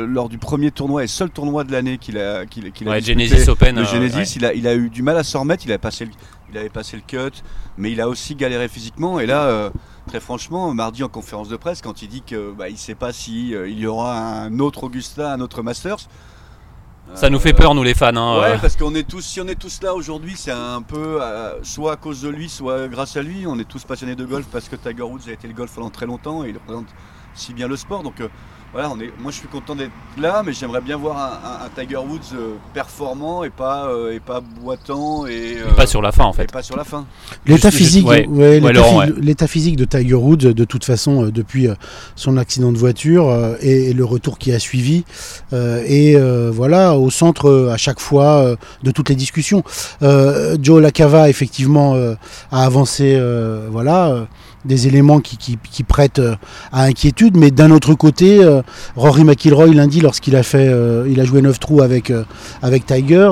lors 0.06 0.30
du 0.30 0.38
premier 0.38 0.72
tournoi 0.72 1.04
et 1.04 1.07
seul 1.07 1.30
tournoi 1.30 1.66
de 1.66 1.72
l'année 1.74 1.98
qu'il 1.98 2.18
a, 2.18 2.45
qu'il, 2.45 2.63
a 2.66 2.92
ouais, 2.92 3.02
disputé, 3.02 3.28
Genesis 3.28 3.50
Open. 3.50 3.75
Le 3.75 3.84
Genesis, 3.84 4.16
ouais. 4.18 4.25
il, 4.38 4.45
a, 4.45 4.54
il 4.54 4.68
a 4.68 4.75
eu 4.75 4.90
du 4.90 5.04
mal 5.04 5.18
à 5.18 5.24
s'en 5.24 5.42
remettre. 5.42 5.63
Il, 5.66 5.72
a 5.74 5.78
passé 5.78 6.06
le- 6.06 6.12
il 6.51 6.57
avait 6.57 6.69
passé 6.69 6.96
le 6.98 7.04
cut, 7.06 7.42
mais 7.78 7.92
il 7.92 8.01
a 8.01 8.07
aussi 8.10 8.36
galéré 8.36 8.68
physiquement. 8.68 9.19
Et 9.19 9.25
là, 9.25 9.44
euh, 9.44 9.69
très 10.07 10.19
franchement, 10.19 10.74
mardi 10.74 11.04
en 11.04 11.10
conférence 11.10 11.50
de 11.50 11.56
presse, 11.57 11.81
quand 11.81 12.01
il 12.01 12.10
dit 12.10 12.22
que 12.22 12.51
bah, 12.51 12.69
il 12.69 12.78
sait 12.78 12.96
pas 12.96 13.12
si 13.13 13.54
euh, 13.56 13.68
il 13.69 13.80
y 13.80 13.88
aura 13.88 14.18
un 14.19 14.60
autre 14.60 14.84
Augusta, 14.84 15.34
un 15.34 15.42
autre 15.42 15.62
Masters. 15.62 16.00
Ça 17.16 17.31
nous 17.31 17.40
fait 17.40 17.54
peur, 17.54 17.74
nous 17.74 17.81
les 17.81 17.96
fans. 17.96 18.16
hein, 18.16 18.40
Ouais, 18.40 18.51
euh. 18.54 18.57
parce 18.60 18.75
qu'on 18.75 18.94
est 18.94 19.07
tous, 19.07 19.22
si 19.22 19.42
on 19.42 19.48
est 19.48 19.56
tous 19.60 19.81
là 19.81 19.96
aujourd'hui, 19.96 20.36
c'est 20.38 20.51
un 20.51 20.84
peu 20.84 21.19
soit 21.63 21.94
à 21.94 21.96
cause 21.96 22.22
de 22.22 22.30
lui, 22.30 22.50
soit 22.50 22.88
grâce 22.88 23.18
à 23.18 23.24
lui. 23.24 23.45
On 23.48 23.57
est 23.57 23.68
tous 23.68 23.84
passionnés 23.84 24.16
de 24.16 24.25
golf 24.25 24.45
parce 24.52 24.69
que 24.69 24.75
Tiger 24.75 25.02
Woods 25.02 25.28
a 25.28 25.31
été 25.31 25.48
le 25.48 25.56
golf 25.56 25.74
pendant 25.74 25.90
très 25.90 26.06
longtemps 26.06 26.44
et 26.45 26.50
il 26.50 26.56
représente 26.56 26.86
si 27.40 27.54
bien 27.54 27.68
le 27.68 27.76
sport. 27.78 28.04
Donc 28.04 28.22
euh, 28.22 28.28
voilà, 28.72 28.92
on 28.96 29.00
est, 29.00 29.12
moi 29.20 29.32
je 29.32 29.38
suis 29.38 29.48
content 29.48 29.76
d'être 29.76 29.90
là, 30.20 30.44
mais 30.46 30.54
j'aimerais 30.54 30.82
bien 30.82 30.96
voir 30.96 31.18
un, 31.18 31.50
un- 31.50 31.66
un 31.66 31.70
Tiger 31.84 31.98
Woods 31.98 32.36
euh, 32.36 32.54
performant 32.72 33.44
et 33.44 33.50
pas, 33.50 33.88
euh, 33.88 34.14
et 34.14 34.20
pas 34.20 34.42
boitant 34.42 35.26
et, 35.26 35.58
euh, 35.58 35.74
Pas 35.76 35.88
sur 35.88 36.04
la 36.04 36.12
fin, 36.12 36.26
en 36.26 36.34
et 36.34 36.36
fait. 36.36 36.52
pas 36.52 36.62
sur 36.62 36.78
la 36.78 36.84
fin. 36.84 37.06
L'état 37.48 37.72
physique, 37.72 38.08
ouais. 38.08 38.28
ouais, 38.28 38.60
physique 39.48 39.76
de 39.76 39.86
Tiger 39.86 40.14
Woods, 40.14 40.54
de 40.54 40.66
toute 40.66 40.86
façon, 40.86 41.24
depuis 41.34 41.68
son 42.16 42.38
accident 42.38 42.72
de 42.72 42.78
voiture 42.78 43.28
euh, 43.30 43.56
et, 43.62 43.90
et 43.90 43.94
le 43.94 44.06
retour 44.06 44.38
qui 44.38 44.52
a 44.54 44.60
suivi, 44.60 45.04
euh, 45.52 45.81
et 45.88 46.16
euh, 46.16 46.52
voilà, 46.54 46.96
au 46.96 47.10
centre 47.10 47.69
à 47.72 47.78
chaque 47.78 48.00
fois 48.00 48.44
euh, 48.44 48.56
de 48.84 48.92
toutes 48.92 49.10
les 49.10 49.16
discussions. 49.16 49.64
Euh, 50.04 50.58
Joe 50.62 50.80
Lacava, 50.80 51.28
effectivement, 51.28 51.96
euh, 51.96 52.14
a 52.52 52.66
avancé, 52.66 53.16
euh, 53.16 53.68
voilà. 53.72 54.28
Des 54.66 54.87
éléments 54.87 55.19
qui, 55.19 55.37
qui- 55.37 55.57
qui 55.71 55.83
prêtent 55.83 56.19
euh, 56.19 56.35
à 56.71 56.83
inquiétude, 56.83 57.37
mais 57.37 57.51
d'un 57.51 57.71
autre 57.71 57.94
côté, 57.94 58.44
euh, 58.44 58.61
Rory 58.95 59.23
McIlroy 59.23 59.68
lundi, 59.73 60.01
lorsqu'il 60.01 60.35
a 60.35 60.44
fait, 60.44 60.68
euh, 60.68 61.07
il 61.09 61.19
a 61.21 61.25
joué 61.25 61.42
9 61.42 61.59
trous 61.59 61.81
avec 61.81 62.11
avec 62.61 62.85
Tiger, 62.85 63.30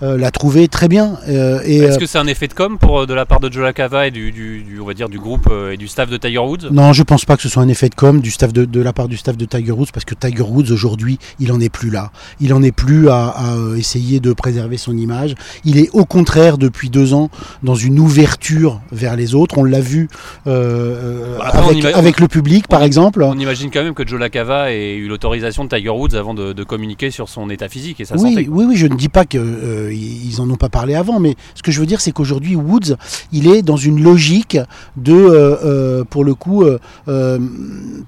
l'a 0.00 0.30
trouvé 0.30 0.68
très 0.68 0.88
bien. 0.88 1.16
et 1.26 1.78
Est-ce 1.78 1.98
que 1.98 2.06
c'est 2.06 2.18
un 2.18 2.26
effet 2.26 2.48
de 2.48 2.54
com 2.54 2.78
pour, 2.78 3.06
de 3.06 3.14
la 3.14 3.26
part 3.26 3.40
de 3.40 3.50
Joe 3.52 3.62
Lacava 3.62 4.06
et 4.06 4.10
du, 4.10 4.32
du- 4.32 4.62
du- 4.62 4.80
on 4.80 4.86
va 4.86 4.94
dire, 4.94 5.08
du 5.08 5.18
groupe 5.18 5.48
et 5.72 5.76
du 5.76 5.88
staff 5.88 6.10
de 6.10 6.16
Tiger 6.16 6.38
Woods? 6.38 6.68
Non, 6.70 6.92
je 6.92 7.02
pense 7.02 7.24
pas 7.24 7.36
que 7.36 7.42
ce 7.42 7.48
soit 7.48 7.62
un 7.62 7.68
effet 7.68 7.88
de 7.88 7.94
com 7.94 8.20
du 8.20 8.30
staff 8.30 8.52
de, 8.52 8.64
de 8.64 8.80
la 8.80 8.92
part 8.92 9.08
du 9.08 9.16
staff 9.16 9.36
de 9.36 9.44
Tiger 9.44 9.72
Woods 9.72 9.88
parce 9.92 10.04
que 10.04 10.14
Tiger 10.14 10.42
Woods 10.42 10.70
aujourd'hui, 10.72 11.18
il 11.40 11.52
en 11.52 11.60
est 11.60 11.68
plus 11.68 11.90
là. 11.90 12.10
Il 12.40 12.52
en 12.54 12.62
est 12.62 12.72
plus 12.72 13.08
à, 13.08 13.28
à, 13.28 13.54
essayer 13.76 14.20
de 14.20 14.32
préserver 14.32 14.76
son 14.76 14.96
image. 14.96 15.34
Il 15.64 15.78
est 15.78 15.88
au 15.92 16.04
contraire 16.04 16.58
depuis 16.58 16.90
deux 16.90 17.14
ans 17.14 17.30
dans 17.62 17.74
une 17.74 17.98
ouverture 17.98 18.80
vers 18.92 19.16
les 19.16 19.34
autres. 19.34 19.58
On 19.58 19.64
l'a 19.64 19.80
vu 19.80 20.08
euh, 20.46 20.63
euh, 20.64 21.38
Bah, 21.38 21.50
après, 21.52 21.92
avec, 21.94 22.20
le 22.20 22.28
public, 22.28 22.68
par 22.68 22.82
exemple. 22.82 23.22
On 23.22 23.38
imagine 23.38 23.70
quand 23.70 23.82
même 23.82 23.94
que 23.94 24.06
Joe 24.06 24.18
Lacava 24.20 24.72
ait 24.72 24.94
eu 24.96 25.08
l'autorisation 25.08 25.64
de 25.64 25.68
Tiger 25.68 25.90
Woods 25.90 26.14
avant 26.14 26.34
de, 26.34 26.52
de 26.52 26.64
communiquer 26.64 27.10
sur 27.10 27.28
son 27.28 27.50
état 27.50 27.68
physique 27.68 28.00
et 28.00 28.04
sa 28.04 28.16
Oui, 28.16 28.34
santé. 28.34 28.48
oui, 28.50 28.64
oui, 28.68 28.76
je 28.76 28.86
ne 28.86 28.94
dis 28.94 29.08
pas 29.08 29.24
qu'ils 29.24 30.40
en 30.40 30.48
ont 30.50 30.56
pas 30.56 30.68
parlé 30.68 30.94
avant, 30.94 31.20
mais 31.20 31.34
ce 31.54 31.62
que 31.62 31.70
je 31.70 31.80
veux 31.80 31.86
dire, 31.86 32.00
c'est 32.00 32.12
qu'aujourd'hui, 32.12 32.56
Woods, 32.56 32.96
il 33.32 33.48
est 33.48 33.62
dans 33.62 33.76
une 33.76 34.02
logique 34.02 34.58
de, 34.96 35.12
euh, 35.12 35.56
euh, 35.64 36.04
pour 36.04 36.24
le 36.24 36.34
coup, 36.34 36.62
euh, 36.64 36.78
euh, 37.08 37.38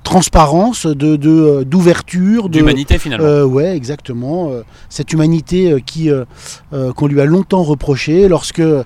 transparence, 0.02 0.86
de 0.86 1.18
euh, 1.26 1.64
d'ouverture, 1.64 2.48
de, 2.48 2.58
D'humanité 2.58 2.98
finalement. 2.98 3.26
Euh, 3.26 3.44
ouais, 3.44 3.76
exactement. 3.76 4.50
Euh, 4.50 4.62
cette 4.88 5.12
humanité 5.12 5.72
euh, 5.72 5.80
qui 5.84 6.10
euh, 6.10 6.24
euh, 6.72 6.92
qu'on 6.92 7.06
lui 7.06 7.20
a 7.20 7.24
longtemps 7.24 7.62
reproché, 7.62 8.28
lorsque 8.28 8.60
euh, 8.60 8.82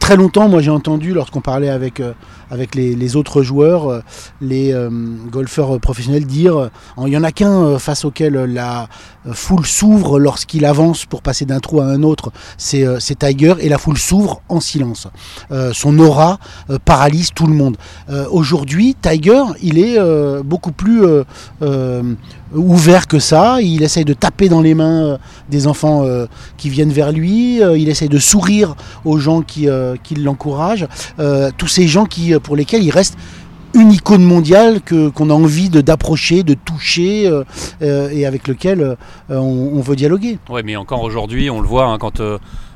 très 0.00 0.16
longtemps, 0.16 0.48
moi 0.48 0.60
j'ai 0.60 0.70
entendu 0.70 1.12
lorsqu'on 1.14 1.40
parlait 1.40 1.68
avec 1.68 2.00
euh, 2.00 2.12
avec 2.50 2.74
les, 2.74 3.16
autres 3.16 3.42
joueurs, 3.42 3.90
euh, 3.90 4.00
les 4.40 4.72
euh, 4.72 4.90
golfeurs 5.30 5.78
professionnels 5.80 6.26
dire 6.26 6.56
euh, 6.56 6.68
il 6.98 7.10
n'y 7.10 7.16
en 7.16 7.24
a 7.24 7.32
qu'un 7.32 7.78
face 7.78 8.04
auquel 8.04 8.34
la 8.34 8.88
foule 9.32 9.66
s'ouvre 9.66 10.18
lorsqu'il 10.18 10.64
avance 10.64 11.06
pour 11.06 11.22
passer 11.22 11.44
d'un 11.44 11.60
trou 11.60 11.80
à 11.80 11.84
un 11.84 12.02
autre, 12.02 12.32
c'est 12.56 13.18
Tiger 13.18 13.54
et 13.60 13.68
la 13.68 13.78
foule 13.78 13.98
s'ouvre 13.98 14.42
en 14.48 14.60
silence. 14.60 15.08
Son 15.72 15.98
aura 15.98 16.38
paralyse 16.84 17.30
tout 17.34 17.46
le 17.46 17.54
monde. 17.54 17.76
Aujourd'hui, 18.30 18.96
Tiger, 19.00 19.42
il 19.62 19.78
est 19.78 19.98
beaucoup 20.42 20.72
plus 20.72 21.02
ouvert 22.54 23.06
que 23.06 23.18
ça. 23.18 23.60
Il 23.60 23.82
essaye 23.82 24.04
de 24.04 24.14
taper 24.14 24.48
dans 24.48 24.60
les 24.60 24.74
mains 24.74 25.04
euh, 25.04 25.18
des 25.48 25.66
enfants 25.66 26.04
euh, 26.04 26.26
qui 26.56 26.68
viennent 26.70 26.92
vers 26.92 27.12
lui. 27.12 27.62
Euh, 27.62 27.78
il 27.78 27.88
essaye 27.88 28.08
de 28.08 28.18
sourire 28.18 28.74
aux 29.04 29.18
gens 29.18 29.42
qui, 29.42 29.68
l'encouragent. 30.16 30.86
Tous 31.56 31.66
ces 31.66 31.86
gens 31.86 32.06
qui, 32.06 32.34
pour 32.40 32.56
lesquels 32.56 32.82
il 32.82 32.90
reste 32.90 33.16
une 33.74 33.92
icône 33.92 34.22
mondiale 34.22 34.80
que 34.80 35.08
qu'on 35.10 35.30
a 35.30 35.34
envie 35.34 35.68
d'approcher, 35.68 36.42
de 36.42 36.54
toucher 36.54 37.30
et 37.80 38.26
avec 38.26 38.48
lequel 38.48 38.96
on, 39.28 39.80
veut 39.80 39.96
dialoguer. 39.96 40.38
Ouais, 40.48 40.62
mais 40.62 40.76
encore 40.76 41.02
aujourd'hui, 41.02 41.50
on 41.50 41.60
le 41.60 41.68
voit 41.68 41.86
hein, 41.86 41.98
quand 41.98 42.20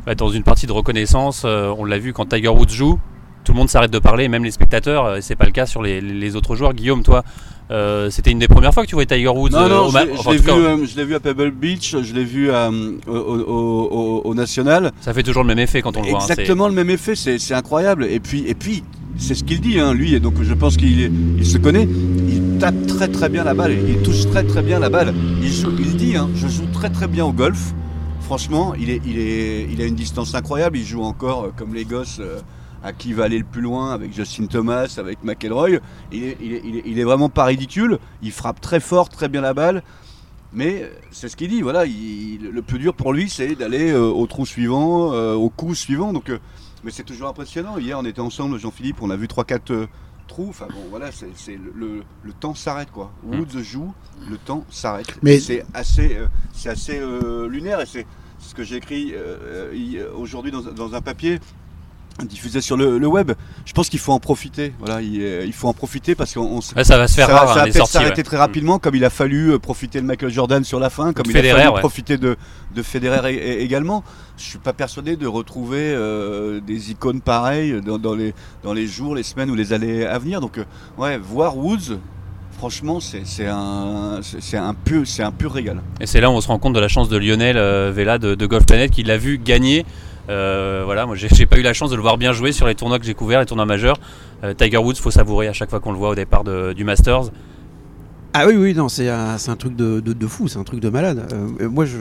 bah, 0.06 0.14
dans 0.14 0.28
une 0.28 0.42
partie 0.42 0.66
de 0.66 0.72
reconnaissance, 0.72 1.44
on 1.44 1.84
l'a 1.84 1.98
vu 1.98 2.12
quand 2.12 2.26
Tiger 2.26 2.48
Woods 2.48 2.68
joue, 2.70 2.98
tout 3.44 3.52
le 3.52 3.58
monde 3.58 3.68
s'arrête 3.68 3.90
de 3.90 3.98
parler, 3.98 4.28
même 4.28 4.44
les 4.44 4.50
spectateurs. 4.50 5.04
euh, 5.06 5.18
c'est 5.20 5.36
pas 5.36 5.46
le 5.46 5.52
cas 5.52 5.66
sur 5.66 5.82
les, 5.82 6.00
les 6.00 6.36
autres 6.36 6.54
joueurs. 6.56 6.74
Guillaume, 6.74 7.02
toi, 7.02 7.24
euh, 7.70 8.10
c'était 8.10 8.30
une 8.30 8.38
des 8.38 8.48
premières 8.48 8.72
fois 8.74 8.82
que 8.84 8.88
tu 8.88 8.94
voyais 8.94 9.06
Tiger 9.06 9.28
Woods 9.28 9.50
Non, 9.50 9.58
euh, 9.60 9.68
non, 9.68 9.86
au 9.86 9.90
je 9.90 9.96
enfin, 10.18 10.32
l'ai 10.32 10.38
vu, 10.38 10.50
euh, 10.50 10.86
je 10.86 10.96
l'ai 10.96 11.04
vu 11.04 11.14
à 11.14 11.20
Pebble 11.20 11.50
Beach, 11.50 11.96
je 12.02 12.14
l'ai 12.14 12.24
vu 12.24 12.50
à, 12.50 12.68
euh, 12.70 12.92
au, 13.06 13.12
au- 13.12 13.88
au- 13.90 14.22
au 14.24 14.34
National. 14.34 14.92
Ça 15.00 15.12
fait 15.14 15.22
toujours 15.22 15.42
le 15.42 15.48
même 15.48 15.58
effet 15.58 15.82
quand 15.82 15.96
on 15.96 16.02
le 16.02 16.08
voit. 16.10 16.18
hein, 16.18 16.26
Exactement 16.28 16.68
le 16.68 16.74
même 16.74 16.90
effet, 16.90 17.14
c'est 17.16 17.54
incroyable. 17.54 18.04
Et 18.04 18.20
puis, 18.20 18.44
et 18.46 18.54
puis 18.54 18.82
c'est 19.18 19.34
ce 19.34 19.44
qu'il 19.44 19.60
dit, 19.60 19.78
hein, 19.80 19.92
lui, 19.94 20.14
et 20.14 20.20
donc 20.20 20.34
je 20.42 20.54
pense 20.54 20.76
qu'il 20.76 21.10
il 21.38 21.46
se 21.46 21.58
connaît. 21.58 21.88
Il 22.28 22.58
tape 22.58 22.86
très 22.86 23.08
très 23.08 23.28
bien 23.28 23.42
la 23.44 23.54
balle, 23.54 23.72
il 23.88 23.98
touche 24.02 24.26
très 24.30 24.44
très 24.44 24.62
bien 24.62 24.78
la 24.78 24.88
balle. 24.90 25.14
Il, 25.42 25.52
joue, 25.52 25.72
il 25.78 25.96
dit, 25.96 26.16
hein, 26.16 26.28
je 26.34 26.46
joue 26.48 26.66
très 26.72 26.90
très 26.90 27.08
bien 27.08 27.24
au 27.24 27.32
golf. 27.32 27.72
Franchement, 28.20 28.74
il, 28.78 28.88
est, 28.88 29.00
il, 29.04 29.18
est, 29.18 29.66
il 29.70 29.82
a 29.82 29.84
une 29.84 29.94
distance 29.96 30.34
incroyable. 30.34 30.78
Il 30.78 30.84
joue 30.84 31.02
encore 31.02 31.44
euh, 31.44 31.48
comme 31.56 31.74
les 31.74 31.84
gosses 31.84 32.18
euh, 32.20 32.38
à 32.82 32.92
qui 32.92 33.12
va 33.12 33.24
aller 33.24 33.38
le 33.38 33.44
plus 33.44 33.60
loin 33.60 33.92
avec 33.92 34.12
Justin 34.12 34.46
Thomas, 34.46 34.94
avec 34.98 35.22
McElroy. 35.24 35.78
Il 36.12 36.24
est, 36.24 36.36
il, 36.40 36.52
est, 36.54 36.62
il 36.64 36.76
est- 36.76 36.82
il 36.86 36.98
est 36.98 37.04
vraiment 37.04 37.28
pas 37.28 37.44
ridicule. 37.44 37.98
Il 38.22 38.32
frappe 38.32 38.60
très 38.60 38.80
fort, 38.80 39.08
très 39.08 39.28
bien 39.28 39.40
la 39.40 39.54
balle. 39.54 39.82
Mais 40.52 40.82
euh, 40.82 40.88
c'est 41.10 41.28
ce 41.28 41.36
qu'il 41.36 41.48
dit, 41.48 41.62
voilà, 41.62 41.86
il- 41.86 42.50
le 42.52 42.62
plus 42.62 42.78
dur 42.78 42.94
pour 42.94 43.12
lui, 43.12 43.30
c'est 43.30 43.54
d'aller 43.54 43.90
euh, 43.90 44.02
au 44.02 44.26
trou 44.26 44.44
suivant, 44.44 45.12
euh, 45.12 45.34
au 45.34 45.48
coup 45.48 45.74
suivant. 45.74 46.12
Donc, 46.12 46.28
euh, 46.28 46.38
mais 46.84 46.90
c'est 46.90 47.04
toujours 47.04 47.28
impressionnant. 47.28 47.78
Hier, 47.78 47.98
on 47.98 48.04
était 48.04 48.20
ensemble, 48.20 48.58
Jean-Philippe, 48.58 48.96
on 49.00 49.10
a 49.10 49.16
vu 49.16 49.26
3-4 49.28 49.70
euh, 49.72 49.86
trous. 50.28 50.48
Enfin 50.50 50.66
bon, 50.68 50.82
voilà, 50.90 51.10
c'est 51.12 51.28
c'est 51.36 51.52
le, 51.56 51.72
le- 51.74 52.02
le 52.22 52.32
temps 52.32 52.54
s'arrête 52.54 52.90
quoi. 52.90 53.12
Woods 53.24 53.62
joue, 53.62 53.94
le 54.28 54.36
temps 54.36 54.64
s'arrête. 54.70 55.16
Mais- 55.22 55.38
c'est 55.40 55.64
assez, 55.72 56.16
euh, 56.16 56.26
c'est 56.52 56.68
assez 56.68 56.98
euh, 56.98 57.46
lunaire 57.48 57.80
et 57.80 57.86
c'est 57.86 58.06
ce 58.38 58.54
que 58.54 58.64
j'ai 58.64 58.76
écrit 58.76 59.12
euh, 59.14 59.70
aujourd'hui 60.16 60.50
dans, 60.50 60.60
dans 60.62 60.94
un 60.94 61.00
papier 61.00 61.38
diffusé 62.24 62.60
sur 62.60 62.76
le, 62.76 62.98
le 62.98 63.06
web. 63.06 63.32
Je 63.64 63.72
pense 63.72 63.88
qu'il 63.88 63.98
faut 63.98 64.12
en 64.12 64.20
profiter. 64.20 64.72
Voilà, 64.78 65.00
il, 65.00 65.20
euh, 65.20 65.44
il 65.44 65.52
faut 65.52 65.68
en 65.68 65.72
profiter 65.72 66.14
parce 66.14 66.34
qu'on 66.34 66.60
Ouais, 66.76 66.84
ça 66.84 66.98
va 66.98 67.08
se 67.08 67.14
faire 67.14 67.28
ça, 67.28 67.36
rare, 67.36 67.54
ça 67.54 67.62
hein, 67.62 67.64
peut-être 67.64 67.86
s'arrêter 67.86 68.18
ouais. 68.18 68.22
très 68.22 68.36
rapidement, 68.36 68.78
comme 68.78 68.94
il 68.94 69.04
a 69.04 69.10
fallu 69.10 69.52
euh, 69.52 69.58
profiter 69.58 70.00
de 70.00 70.06
Michael 70.06 70.30
Jordan 70.30 70.64
sur 70.64 70.78
la 70.78 70.90
fin, 70.90 71.12
comme 71.12 71.26
de 71.26 71.30
il 71.30 71.36
a 71.38 71.54
fallu 71.56 71.68
ouais. 71.70 71.80
profiter 71.80 72.18
de, 72.18 72.36
de 72.74 72.82
Federer 72.82 73.60
également. 73.62 74.04
Je 74.36 74.44
suis 74.44 74.58
pas 74.58 74.72
persuadé 74.72 75.16
de 75.16 75.26
retrouver 75.26 75.92
euh, 75.94 76.60
des 76.60 76.90
icônes 76.90 77.20
pareilles 77.20 77.80
dans, 77.80 77.98
dans 77.98 78.14
les, 78.14 78.34
dans 78.62 78.72
les 78.72 78.86
jours, 78.86 79.14
les 79.14 79.22
semaines 79.22 79.50
ou 79.50 79.54
les 79.54 79.72
années 79.72 80.04
à 80.06 80.18
venir. 80.18 80.40
Donc, 80.40 80.58
ouais, 80.98 81.18
voir 81.18 81.56
Woods, 81.56 81.98
franchement, 82.58 83.00
c'est 83.00 83.46
un, 83.46 84.20
c'est 84.22 84.56
un, 84.56 84.74
pur, 84.74 85.02
c'est 85.06 85.22
un 85.22 85.32
pur 85.32 85.52
régal. 85.52 85.80
Et 86.00 86.06
c'est 86.06 86.20
là 86.20 86.30
où 86.30 86.34
on 86.34 86.40
se 86.40 86.48
rend 86.48 86.58
compte 86.58 86.74
de 86.74 86.80
la 86.80 86.88
chance 86.88 87.08
de 87.08 87.16
Lionel 87.16 87.56
euh, 87.56 87.92
Vela 87.94 88.18
de, 88.18 88.34
de 88.34 88.46
Golf 88.46 88.66
Planet 88.66 88.90
qui 88.90 89.02
l'a 89.02 89.16
vu 89.16 89.38
gagner. 89.38 89.84
Euh, 90.28 90.82
voilà, 90.84 91.06
moi 91.06 91.16
j'ai 91.16 91.46
pas 91.46 91.58
eu 91.58 91.62
la 91.62 91.72
chance 91.72 91.90
de 91.90 91.96
le 91.96 92.02
voir 92.02 92.18
bien 92.18 92.32
jouer 92.32 92.52
sur 92.52 92.66
les 92.66 92.74
tournois 92.74 92.98
que 92.98 93.04
j'ai 93.04 93.14
couverts, 93.14 93.40
les 93.40 93.46
tournois 93.46 93.66
majeurs. 93.66 93.98
Euh, 94.44 94.54
Tiger 94.54 94.78
Woods, 94.78 94.96
faut 94.96 95.10
savourer 95.10 95.48
à 95.48 95.52
chaque 95.52 95.70
fois 95.70 95.80
qu'on 95.80 95.92
le 95.92 95.98
voit 95.98 96.10
au 96.10 96.14
départ 96.14 96.44
de- 96.44 96.72
du 96.72 96.84
Masters. 96.84 97.30
Ah 98.34 98.46
oui, 98.46 98.54
oui, 98.56 98.74
non, 98.74 98.88
c'est 98.88 99.10
un, 99.10 99.36
truc 99.58 99.76
de, 99.76 100.00
de, 100.00 100.14
de 100.14 100.26
fou, 100.26 100.48
c'est 100.48 100.58
un 100.58 100.64
truc 100.64 100.80
de 100.80 100.88
malade. 100.88 101.28
Euh, 101.60 101.68
moi, 101.68 101.84
je, 101.84 101.98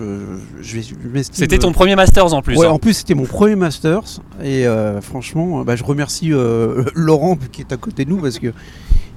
C'était 1.29 1.57
ton 1.57 1.73
premier 1.73 1.97
Masters 1.97 2.33
en 2.33 2.41
plus. 2.41 2.55
Ouais, 2.57 2.67
hein. 2.67 2.69
en 2.69 2.79
plus 2.79 2.93
c'était 2.93 3.15
mon 3.15 3.25
premier 3.25 3.55
Masters 3.57 4.21
et 4.41 4.65
franchement, 5.01 5.63
bah, 5.65 5.75
je 5.75 5.83
remercie 5.83 6.29
Laurent 6.95 7.37
qui 7.51 7.61
est 7.61 7.73
à 7.73 7.77
côté 7.77 8.05
de 8.05 8.11
nous 8.11 8.17
parce 8.17 8.39
que 8.39 8.53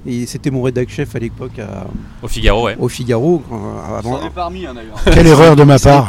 et 0.07 0.25
c'était 0.25 0.51
mon 0.51 0.61
rédac 0.61 0.89
chef 0.89 1.15
à 1.15 1.19
l'époque 1.19 1.57
à- 1.59 1.87
au 2.23 2.27
Figaro, 2.27 2.65
ouais. 2.65 2.75
au 2.79 2.87
Figaro. 2.87 3.41
quand- 3.49 3.55
avant, 3.97 4.15
hein, 4.65 4.73
d'ailleurs. 4.75 5.01
Quelle 5.03 5.27
erreur 5.27 5.55
de 5.55 5.63
ma 5.63 5.79
part. 5.79 6.05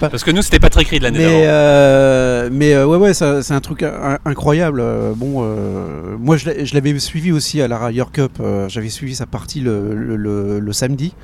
pas- 0.00 0.08
Parce 0.08 0.24
que 0.24 0.30
nous, 0.30 0.42
c'était 0.42 0.58
pas 0.60 0.70
très 0.70 0.82
écrit 0.82 0.98
de 0.98 1.04
l'année 1.04 1.18
Mais, 1.18 1.42
euh, 1.46 2.48
mais 2.52 2.74
euh, 2.74 2.86
ouais, 2.86 2.96
ouais, 2.96 3.14
ça- 3.14 3.42
c'est 3.42 3.54
un 3.54 3.60
truc 3.60 3.82
in- 3.82 4.18
incroyable. 4.24 4.80
Euh, 4.80 5.12
Bon, 5.16 5.42
euh, 5.42 6.16
moi 6.18 6.36
je 6.36 6.74
l'avais 6.74 6.98
suivi 6.98 7.32
aussi 7.32 7.60
à 7.60 7.68
la 7.68 7.78
Ryder 7.78 8.04
Cup. 8.12 8.32
euh, 8.40 8.68
J'avais 8.68 8.88
suivi 8.88 9.14
sa 9.14 9.26
partie 9.26 9.60
le, 9.60 9.94
le- 9.94 10.16
le- 10.16 10.58
le 10.60 10.72
samedi 10.72 11.14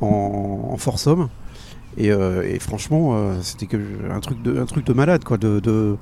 en, 0.00 0.70
en 0.72 0.76
foursome. 0.76 1.28
Et, 1.96 2.10
euh, 2.10 2.42
et 2.42 2.58
franchement, 2.58 3.12
euh, 3.14 3.34
c'était 3.42 3.68
un 4.10 4.20
truc 4.20 4.42
de, 4.42 4.58
un 4.58 4.64
truc 4.66 4.84
de 4.84 4.92
malade, 4.92 5.22
quoi, 5.24 5.36
de, 5.36 5.60
de, 5.60 5.96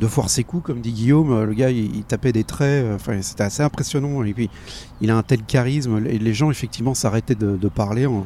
de 0.00 0.06
voir 0.06 0.28
ses 0.28 0.44
coups, 0.44 0.62
comme 0.64 0.80
dit 0.80 0.92
Guillaume. 0.92 1.32
euh, 1.32 1.46
Le 1.46 1.54
gars, 1.54 1.70
il, 1.70 1.96
il 1.96 2.02
tapait 2.04 2.32
des 2.32 2.44
traits. 2.44 2.84
Enfin, 2.94 3.20
c'était 3.22 3.44
assez 3.44 3.62
impressionnant. 3.62 4.22
Et 4.24 4.34
puis, 4.34 4.50
il 5.00 5.10
a 5.10 5.16
un 5.16 5.22
tel 5.22 5.42
charisme. 5.42 6.02
Et 6.06 6.18
les 6.18 6.34
gens, 6.34 6.50
effectivement, 6.50 6.94
s'arrêtaient 6.94 7.34
de, 7.34 7.56
de 7.56 7.68
parler. 7.68 8.06
En, 8.06 8.24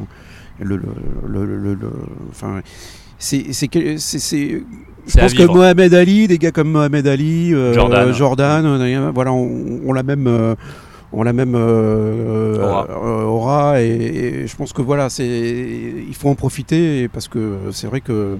le, 0.60 0.76
le, 0.76 0.86
le- 1.46 1.56
le- 1.56 1.74
le- 1.74 1.92
enfin, 2.30 2.60
c'est, 3.18 3.52
je 5.06 5.14
pense 5.22 5.34
que. 5.34 5.42
Mohamed 5.54 5.94
Ali, 5.94 6.28
des 6.28 6.38
gars 6.38 6.50
comme 6.50 6.70
Mohamed 6.72 7.06
Ali, 7.06 7.54
euh, 7.54 7.72
Jordan. 7.72 8.12
Jordan, 8.12 8.64
euh, 8.66 9.10
voilà, 9.14 9.32
on, 9.32 9.80
on 9.86 9.92
l'a 9.92 10.02
même. 10.02 10.26
euh, 10.26 10.54
on 11.12 11.22
la 11.22 11.32
même 11.32 11.54
euh, 11.54 12.62
Aura. 12.62 12.86
euh, 12.90 13.22
aura 13.24 13.82
et, 13.82 13.86
et 13.86 14.46
je 14.46 14.56
pense 14.56 14.72
que 14.72 14.82
voilà 14.82 15.10
c'est 15.10 15.26
il 15.26 16.14
faut 16.14 16.28
en 16.28 16.34
profiter 16.34 17.08
parce 17.08 17.28
que 17.28 17.58
c'est 17.72 17.86
vrai 17.86 18.00
que 18.00 18.38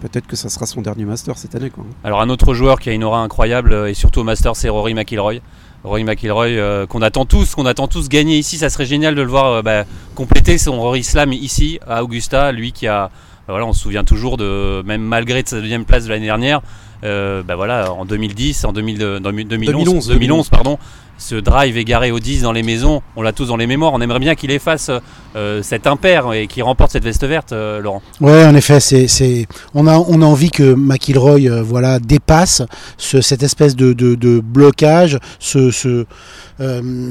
peut-être 0.00 0.26
que 0.26 0.36
ça 0.36 0.48
sera 0.48 0.66
son 0.66 0.82
dernier 0.82 1.04
master 1.04 1.38
cette 1.38 1.54
année 1.54 1.70
quoi. 1.70 1.84
Alors 2.04 2.20
un 2.20 2.28
autre 2.28 2.54
joueur 2.54 2.78
qui 2.80 2.90
a 2.90 2.92
une 2.92 3.04
aura 3.04 3.20
incroyable 3.20 3.72
euh, 3.72 3.88
et 3.90 3.94
surtout 3.94 4.20
au 4.20 4.24
Masters, 4.24 4.56
c'est 4.56 4.68
Rory 4.68 4.94
McIlroy. 4.94 5.40
Rory 5.82 6.04
McIlroy 6.04 6.46
euh, 6.46 6.86
qu'on 6.86 7.02
attend 7.02 7.26
tous, 7.26 7.54
qu'on 7.54 7.66
attend 7.66 7.88
tous 7.88 8.08
gagner 8.08 8.38
ici. 8.38 8.56
Ça 8.56 8.70
serait 8.70 8.86
génial 8.86 9.14
de 9.14 9.22
le 9.22 9.28
voir 9.28 9.46
euh, 9.46 9.62
bah, 9.62 9.84
compléter 10.14 10.58
son 10.58 10.80
Rory 10.80 11.04
Slam 11.04 11.32
ici 11.32 11.78
à 11.86 12.02
Augusta. 12.02 12.52
Lui 12.52 12.72
qui 12.72 12.86
a, 12.86 13.10
bah, 13.46 13.52
voilà, 13.52 13.66
on 13.66 13.72
se 13.72 13.80
souvient 13.82 14.04
toujours 14.04 14.36
de, 14.36 14.82
même 14.86 15.02
malgré 15.02 15.42
de 15.42 15.48
sa 15.48 15.60
deuxième 15.60 15.84
place 15.84 16.04
de 16.04 16.10
l'année 16.10 16.26
dernière, 16.26 16.62
euh, 17.04 17.42
bah 17.42 17.54
voilà, 17.56 17.92
en 17.92 18.06
2010, 18.06 18.64
en 18.64 18.72
2000, 18.72 19.02
euh, 19.02 19.20
dans 19.20 19.30
2011, 19.30 19.58
2011, 19.58 20.08
2011, 20.08 20.48
pardon, 20.48 20.78
ce 21.18 21.36
drive 21.36 21.76
égaré 21.76 22.10
au 22.10 22.18
10 22.18 22.42
dans 22.42 22.52
les 22.52 22.62
maisons, 22.62 23.02
on 23.16 23.22
l'a 23.22 23.32
tous 23.32 23.46
dans 23.46 23.56
les 23.56 23.66
mémoires. 23.66 23.92
On 23.94 24.00
aimerait 24.00 24.18
bien 24.18 24.34
qu'il 24.34 24.50
efface 24.50 24.90
euh, 25.36 25.62
cet 25.62 25.86
impair 25.86 26.32
et 26.32 26.46
qu'il 26.46 26.62
remporte 26.62 26.92
cette 26.92 27.04
veste 27.04 27.24
verte, 27.24 27.52
euh, 27.52 27.80
Laurent. 27.80 28.02
Ouais, 28.20 28.44
en 28.44 28.54
effet, 28.54 28.80
c'est, 28.80 29.08
c'est, 29.08 29.46
on 29.74 29.86
a, 29.86 29.96
on 29.96 30.22
a 30.22 30.24
envie 30.24 30.50
que 30.50 30.74
McIlroy, 30.74 31.48
euh, 31.48 31.62
voilà, 31.62 31.98
dépasse 31.98 32.62
ce, 32.98 33.20
cette 33.20 33.42
espèce 33.42 33.76
de, 33.76 33.92
de, 33.92 34.14
de 34.14 34.40
blocage, 34.40 35.18
ce, 35.38 35.70
ce 35.70 36.06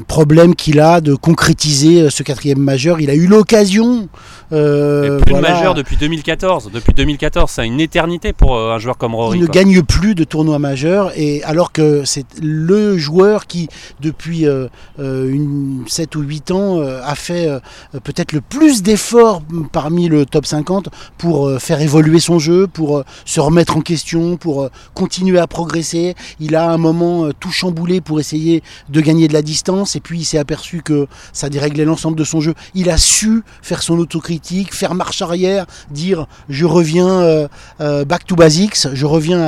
problème 0.08 0.54
qu'il 0.54 0.80
a 0.80 1.02
de 1.02 1.14
concrétiser 1.14 2.08
ce 2.08 2.22
quatrième 2.22 2.60
majeur. 2.60 2.98
Il 3.00 3.10
a 3.10 3.14
eu 3.14 3.26
l'occasion. 3.26 4.08
plus 4.48 4.56
voilà, 4.56 5.18
de 5.18 5.40
majeur 5.40 5.74
depuis 5.74 5.96
2014. 5.96 6.70
Depuis 6.72 6.94
2014, 6.94 7.50
c'est 7.50 7.66
une 7.66 7.78
éternité 7.78 8.32
pour 8.32 8.58
un 8.58 8.78
joueur 8.78 8.96
comme 8.96 9.14
Rory. 9.14 9.38
il 9.38 9.42
ne 9.42 9.46
gagne 9.46 9.82
plus 9.82 10.14
de 10.14 10.24
tournois 10.24 10.58
majeurs 10.58 11.12
et 11.14 11.42
alors 11.44 11.72
que 11.72 12.06
c'est 12.06 12.24
le 12.42 12.96
joueur 12.96 13.46
qui 13.46 13.68
depuis 14.00 14.46
euh, 14.46 14.68
euh, 14.98 15.30
une 15.30 15.84
7 15.86 16.16
ou 16.16 16.20
8 16.22 16.50
ans 16.50 16.78
euh, 16.78 17.00
a 17.02 17.14
fait 17.14 17.48
euh, 17.48 17.60
peut-être 18.02 18.32
le 18.32 18.40
plus 18.40 18.82
d'efforts 18.82 19.42
parmi 19.72 20.08
le 20.08 20.26
top 20.26 20.46
50 20.46 20.88
pour 21.18 21.46
euh, 21.46 21.58
faire 21.58 21.80
évoluer 21.80 22.20
son 22.20 22.38
jeu, 22.38 22.66
pour 22.66 22.98
euh, 22.98 23.04
se 23.24 23.40
remettre 23.40 23.76
en 23.76 23.80
question, 23.80 24.36
pour 24.36 24.62
euh, 24.62 24.68
continuer 24.94 25.38
à 25.38 25.46
progresser. 25.46 26.14
Il 26.40 26.56
a 26.56 26.70
un 26.70 26.78
moment 26.78 27.26
euh, 27.26 27.32
tout 27.38 27.50
chamboulé 27.50 28.00
pour 28.00 28.20
essayer 28.20 28.62
de 28.88 29.00
gagner 29.00 29.28
de 29.28 29.32
la 29.32 29.42
distance 29.42 29.96
et 29.96 30.00
puis 30.00 30.20
il 30.20 30.24
s'est 30.24 30.38
aperçu 30.38 30.82
que 30.82 31.06
ça 31.32 31.48
déréglait 31.48 31.84
l'ensemble 31.84 32.16
de 32.16 32.24
son 32.24 32.40
jeu. 32.40 32.54
Il 32.74 32.90
a 32.90 32.98
su 32.98 33.42
faire 33.62 33.82
son 33.82 33.98
autocritique, 33.98 34.74
faire 34.74 34.94
marche 34.94 35.22
arrière, 35.22 35.66
dire 35.90 36.26
je 36.48 36.64
reviens 36.64 37.08
euh, 37.08 37.48
euh, 37.80 38.04
back 38.04 38.26
to 38.26 38.36
basics, 38.36 38.88
je 38.92 39.06
reviens 39.06 39.40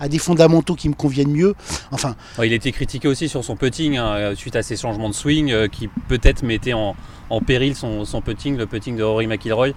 à, 0.00 0.08
des 0.08 0.18
fondamentaux 0.18 0.74
qui 0.74 0.88
me 0.88 0.94
conviennent 0.94 1.32
mieux. 1.32 1.54
Enfin, 1.90 2.14
il 2.42 2.52
était 2.52 2.72
critiqué 2.72 3.08
aussi 3.08 3.28
sur 3.28 3.44
son 3.44 3.56
putting 3.74 3.96
hein, 3.96 4.06
euh, 4.14 4.34
suite 4.34 4.56
à 4.56 4.62
ses 4.62 4.76
changements 4.76 5.08
de 5.08 5.14
swing 5.14 5.50
euh, 5.50 5.66
qui 5.68 5.88
peut-être 6.08 6.42
mettaient 6.42 6.72
en, 6.74 6.94
en 7.30 7.40
péril 7.40 7.74
son, 7.74 8.04
son 8.04 8.20
putting, 8.20 8.56
le 8.56 8.66
putting 8.66 8.96
de 8.96 9.02
Rory 9.02 9.26
McIlroy. 9.26 9.70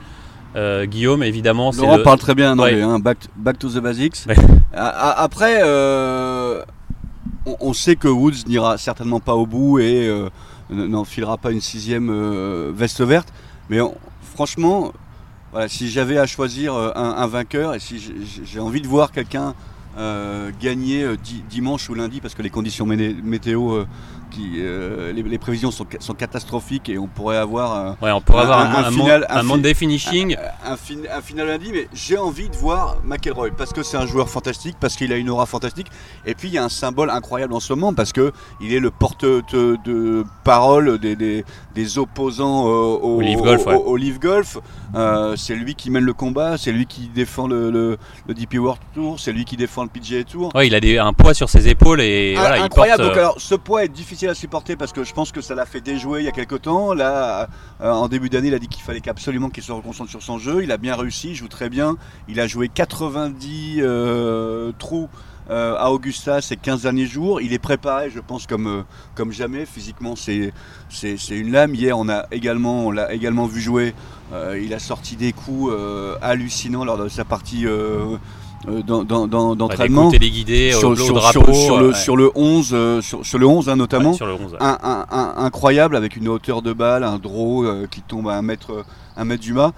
Euh, 0.56 0.86
Guillaume, 0.86 1.24
évidemment, 1.24 1.72
c'est 1.72 1.82
Laurent 1.82 1.98
le- 1.98 2.04
parle 2.04 2.20
très 2.20 2.34
bien 2.36 2.54
en 2.54 2.60
Ouais. 2.60 2.72
anglais, 2.72 2.82
hein, 2.82 3.00
back, 3.00 3.18
back 3.36 3.60
to 3.60 3.70
the 3.70 3.80
basics. 3.80 4.26
Ouais. 4.28 4.36
Après, 4.74 5.60
euh, 5.64 6.64
on, 7.46 7.58
on 7.60 7.74
sait 7.74 7.96
que 7.96 8.08
Woods 8.08 8.46
n'ira 8.48 8.78
certainement 8.78 9.20
pas 9.20 9.34
au 9.36 9.46
bout 9.46 9.80
et 9.80 10.10
n'enfilera 10.70 11.38
pas 11.38 11.52
une 11.52 11.62
sixième 11.62 12.72
veste 12.72 13.02
verte. 13.02 13.30
Mais 13.70 13.82
on- 13.82 13.96
franchement, 14.36 14.94
voilà, 15.52 15.68
si 15.68 15.90
j'avais 15.90 16.18
à 16.18 16.26
choisir 16.26 16.74
un, 16.76 17.16
un 17.18 17.28
vainqueur 17.28 17.74
et 17.76 17.80
si 17.80 18.00
j'ai- 18.46 18.60
envie 18.60 18.82
de 18.82 18.88
voir 18.88 19.12
quelqu'un 19.12 19.54
gagner 20.62 21.04
euh, 21.04 21.16
di- 21.18 21.44
dimanche 21.50 21.90
ou 21.90 21.96
lundi, 21.96 22.22
parce 22.22 22.36
que 22.36 22.42
les 22.44 22.50
conditions 22.52 22.86
météo, 23.24 23.72
euh, 23.72 23.86
qui, 24.30 24.56
euh, 24.60 25.12
les, 25.14 25.24
les 25.24 25.38
prévisions 25.38 25.72
sont, 25.72 25.86
ca- 25.92 26.00
sont 26.00 26.14
catastrophiques 26.14 26.90
et 26.90 26.98
on 26.98 27.08
pourrait 27.08 27.38
avoir 27.38 27.76
euh, 27.76 27.92
Ouais, 28.02 28.12
on 28.12 28.22
pourrait 28.22 28.40
Un- 28.40 28.44
avoir 28.44 28.60
un- 28.60 28.64
un, 28.74 28.84
un 28.84 28.88
un 28.88 28.92
final- 28.92 29.26
un 29.30 29.38
un 29.38 29.44
Monday 29.44 29.74
finishing. 29.74 30.36
un, 30.66 30.76
fin- 30.78 30.96
un 31.12 31.22
final 31.22 31.48
lundi, 31.48 31.70
mais 31.74 31.88
j'ai 31.94 32.18
envie 32.18 32.50
de 32.50 32.56
voir 32.56 32.98
McElroy 33.04 33.50
parce 33.58 33.74
que 33.74 33.84
c'est 33.84 33.98
un 33.98 34.06
joueur 34.06 34.30
fantastique, 34.30 34.76
parce 34.80 34.96
qu'il 34.96 35.12
a 35.14 35.18
une 35.18 35.30
aura 35.30 35.46
fantastique, 35.46 35.88
et 36.26 36.34
puis 36.36 36.48
il 36.50 36.54
y 36.54 36.58
a 36.58 36.64
un 36.64 36.70
symbole 36.70 37.10
incroyable 37.10 37.54
en 37.54 37.60
ce 37.60 37.74
moment 37.74 37.94
parce 37.94 38.12
que 38.14 38.32
il 38.62 38.74
est 38.74 38.80
le 38.80 38.92
porte 38.92 39.26
de, 39.26 39.78
de 39.86 40.24
parole 40.44 40.98
des, 41.00 41.16
des, 41.16 41.46
des 41.76 41.98
opposants 41.98 42.68
euh, 42.68 42.70
au, 42.72 43.18
Au 43.18 43.22
Leaf 43.22 43.40
Golf, 43.42 43.66
au- 43.66 43.70
ouais. 43.70 43.76
au 43.76 43.96
Leaf 43.98 44.20
Golf. 44.20 44.58
Euh, 44.96 45.36
c'est 45.36 45.56
lui 45.56 45.76
qui 45.76 45.90
mène 45.90 46.04
le 46.06 46.14
combat, 46.14 46.58
c'est 46.58 46.72
lui 46.72 46.86
qui 46.86 47.08
défend 47.14 47.48
le, 47.48 47.70
le, 47.72 47.98
le 48.28 48.34
DP 48.34 48.56
World 48.60 48.80
Tour, 48.94 49.20
c'est 49.20 49.32
lui 49.34 49.44
qui 49.46 49.58
défend 49.58 49.84
le 49.84 49.90
PGA 49.90 50.24
Tour. 50.24 50.50
Ouais, 50.56 50.68
il 50.68 50.74
a 50.76 50.80
des- 50.80 50.98
un 50.98 51.14
poids 51.14 51.34
sur 51.34 51.50
ses 51.50 51.68
épaules 51.68 52.02
et 52.02 52.36
Ah, 52.38 52.42
voilà, 52.42 52.58
il 52.58 52.64
incroyable. 52.64 53.04
porte. 53.04 53.10
Donc 53.14 53.18
alors, 53.20 53.36
ce 53.40 53.56
poids 53.56 53.84
est 53.84 53.90
difficile 53.90 54.17
à 54.26 54.34
supporter 54.34 54.76
parce 54.76 54.94
que 54.94 55.04
je 55.04 55.14
pense 55.14 55.32
que 55.32 55.42
ça 55.42 55.54
l'a 55.54 55.66
fait 55.66 55.82
déjouer 55.82 56.22
il 56.22 56.26
y 56.26 56.28
a 56.28 56.32
quelques 56.32 56.64
temps. 56.64 56.94
Là, 56.94 57.48
euh, 57.82 57.92
en 57.92 58.08
début 58.08 58.30
d'année, 58.30 58.48
il 58.48 58.54
a 58.56 58.60
dit 58.60 58.68
qu'il 58.68 58.82
fallait 58.82 59.08
absolument 59.08 59.50
qu'il 59.50 59.64
se 59.64 59.72
reconcentre 59.72 60.10
sur 60.10 60.24
son 60.24 60.40
jeu. 60.40 60.64
Il 60.64 60.72
a 60.72 60.78
bien 60.78 60.96
réussi, 60.96 61.30
il 61.30 61.36
joue 61.36 61.48
très 61.48 61.70
bien. 61.70 61.98
Il 62.28 62.40
a 62.40 62.48
joué 62.48 62.70
90 62.70 63.82
euh, 63.82 64.72
trous. 64.80 65.10
euh, 65.50 65.76
à 65.78 65.92
Augusta 65.92 66.42
ces 66.42 66.58
15 66.58 66.82
derniers 66.82 67.06
jours, 67.06 67.40
il 67.40 67.54
est 67.54 67.60
préparé, 67.60 68.10
je 68.10 68.20
pense, 68.20 68.48
comme, 68.48 68.84
comme 69.14 69.32
jamais. 69.32 69.66
Physiquement, 69.66 70.16
c'est 70.16 70.52
une 71.30 71.52
lame. 71.52 71.76
Hier, 71.76 71.98
on 71.98 72.10
a 72.10 72.26
également, 72.32 72.92
l'a 72.92 73.14
également 73.14 73.46
vu 73.46 73.62
jouer. 73.62 73.94
Il 74.60 74.74
a 74.74 74.80
sorti 74.80 75.16
des 75.16 75.32
coups 75.32 75.72
hallucinants 76.22 76.84
lors 76.84 76.98
de 76.98 77.08
sa 77.08 77.24
partie 77.24 77.66
euh, 78.68 78.72
euh, 78.80 78.82
dans- 78.82 79.04
dans- 79.04 79.28
dans- 79.28 79.50
ouais, 79.50 79.54
des 79.54 79.58
d'entraînement 79.60 80.10
sur, 81.54 81.78
le, 81.80 81.94
sur 81.94 82.18
le 82.18 82.32
11, 82.36 82.70
euh, 82.74 83.02
sur, 83.02 83.26
sur 83.26 83.38
le 83.40 83.46
11 83.48 83.70
hein, 83.70 83.76
notamment. 83.76 84.12
Ouais, 84.12 84.16
sur 84.16 84.26
le 84.26 84.34
11. 84.34 84.54
ouais. 84.54 84.58
Un, 84.60 84.78
un- 84.84 85.06
un- 85.12 85.34
incroyable 85.38 85.96
avec 85.96 86.16
une 86.16 86.28
hauteur 86.28 86.62
de 86.62 86.74
balle, 86.74 87.04
un 87.04 87.18
draw 87.20 87.64
euh, 87.66 87.88
qui 87.90 88.02
tombe 88.02 88.28
à 88.30 88.36
un 88.36 88.42
mètre, 88.42 88.84
un 89.16 89.26
mètre 89.26 89.44
du 89.44 89.54
mât. 89.54 89.74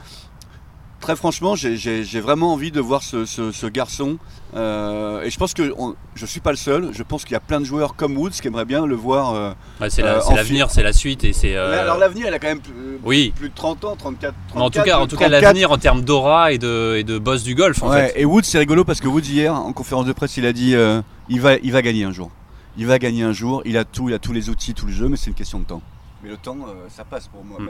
Très 1.00 1.16
franchement, 1.16 1.56
j'ai- 1.56 2.20
vraiment 2.20 2.52
envie 2.54 2.72
de 2.72 2.82
voir 2.82 3.04
ce, 3.04 3.26
ce- 3.26 3.52
ce 3.54 3.66
garçon. 3.68 4.18
Euh, 4.56 5.22
et 5.24 5.30
je 5.30 5.38
pense 5.38 5.54
que 5.54 5.74
on- 5.78 5.96
je 6.14 6.26
suis 6.26 6.42
pas 6.42 6.52
le 6.52 6.58
seul. 6.58 6.90
Je 6.92 7.04
pense 7.04 7.24
qu'il 7.24 7.32
y 7.34 7.36
a 7.38 7.40
plein 7.40 7.60
de 7.62 7.66
joueurs 7.66 7.96
comme 7.96 8.18
Woods 8.18 8.32
qui 8.32 8.48
aimeraient 8.48 8.66
bien 8.66 8.86
le 8.86 8.96
voir. 8.96 9.34
euh. 9.34 9.52
Ouais, 9.80 9.90
c'est 9.90 10.04
euh, 10.04 10.20
l'avenir, 10.36 10.70
c'est 10.70 10.84
la 10.84 10.92
suite 10.92 11.24
et 11.24 11.32
c'est. 11.32 11.54
Mais 11.54 11.78
alors 11.78 11.98
l'avenir, 11.98 12.26
il 12.28 12.34
a 12.34 12.40
quand 12.40 12.48
même 12.48 12.60
plus, 12.60 12.74
Oui. 13.06 13.32
plus 13.36 13.48
de 13.50 13.56
30 13.56 13.86
ans, 13.86 13.96
34, 13.96 14.34
34 14.50 14.56
Mais 14.56 14.62
en 14.62 14.70
tout 14.70 14.82
cas, 14.82 15.00
en 15.00 15.08
tout 15.08 15.16
cas, 15.16 15.26
34. 15.30 15.42
l'avenir 15.42 15.72
en 15.72 15.78
termes 15.78 16.02
d'aura 16.02 16.52
et 16.52 16.58
de, 16.58 16.96
et 16.98 17.04
de 17.06 17.18
boss 17.18 17.44
du 17.44 17.56
golf, 17.56 17.82
en 17.82 17.90
Ouais, 17.92 18.08
fait. 18.10 18.20
et 18.22 18.26
Woods, 18.26 18.44
c'est 18.44 18.60
rigolo 18.60 18.84
parce 18.84 19.00
que 19.00 19.08
Woods 19.08 19.22
hier, 19.30 19.56
en 19.56 19.72
conférence 19.72 20.06
de 20.06 20.14
presse, 20.14 20.36
il 20.36 20.46
a 20.46 20.52
dit 20.54 20.76
il, 21.30 21.40
va, 21.42 21.56
il 21.56 21.72
va 21.72 21.82
gagner 21.82 22.04
un 22.04 22.12
jour. 22.12 22.30
Il 22.78 22.88
va 22.88 23.00
gagner 23.00 23.24
un 23.24 23.32
jour. 23.34 23.62
Il 23.66 23.78
a 23.78 23.86
tout, 23.86 24.10
il 24.10 24.16
a 24.16 24.20
tous 24.20 24.34
les 24.34 24.50
outils, 24.50 24.74
tout 24.74 24.86
le 24.86 24.92
jeu, 24.92 25.08
mais 25.08 25.16
c'est 25.18 25.28
une 25.28 25.34
question 25.36 25.60
de 25.60 25.66
temps. 25.66 25.82
Mais 26.24 26.30
le 26.30 26.38
temps, 26.38 26.58
ça 26.90 27.06
passe 27.06 27.28
pour 27.30 27.46
moi. 27.46 27.58
Hmm. 27.60 27.70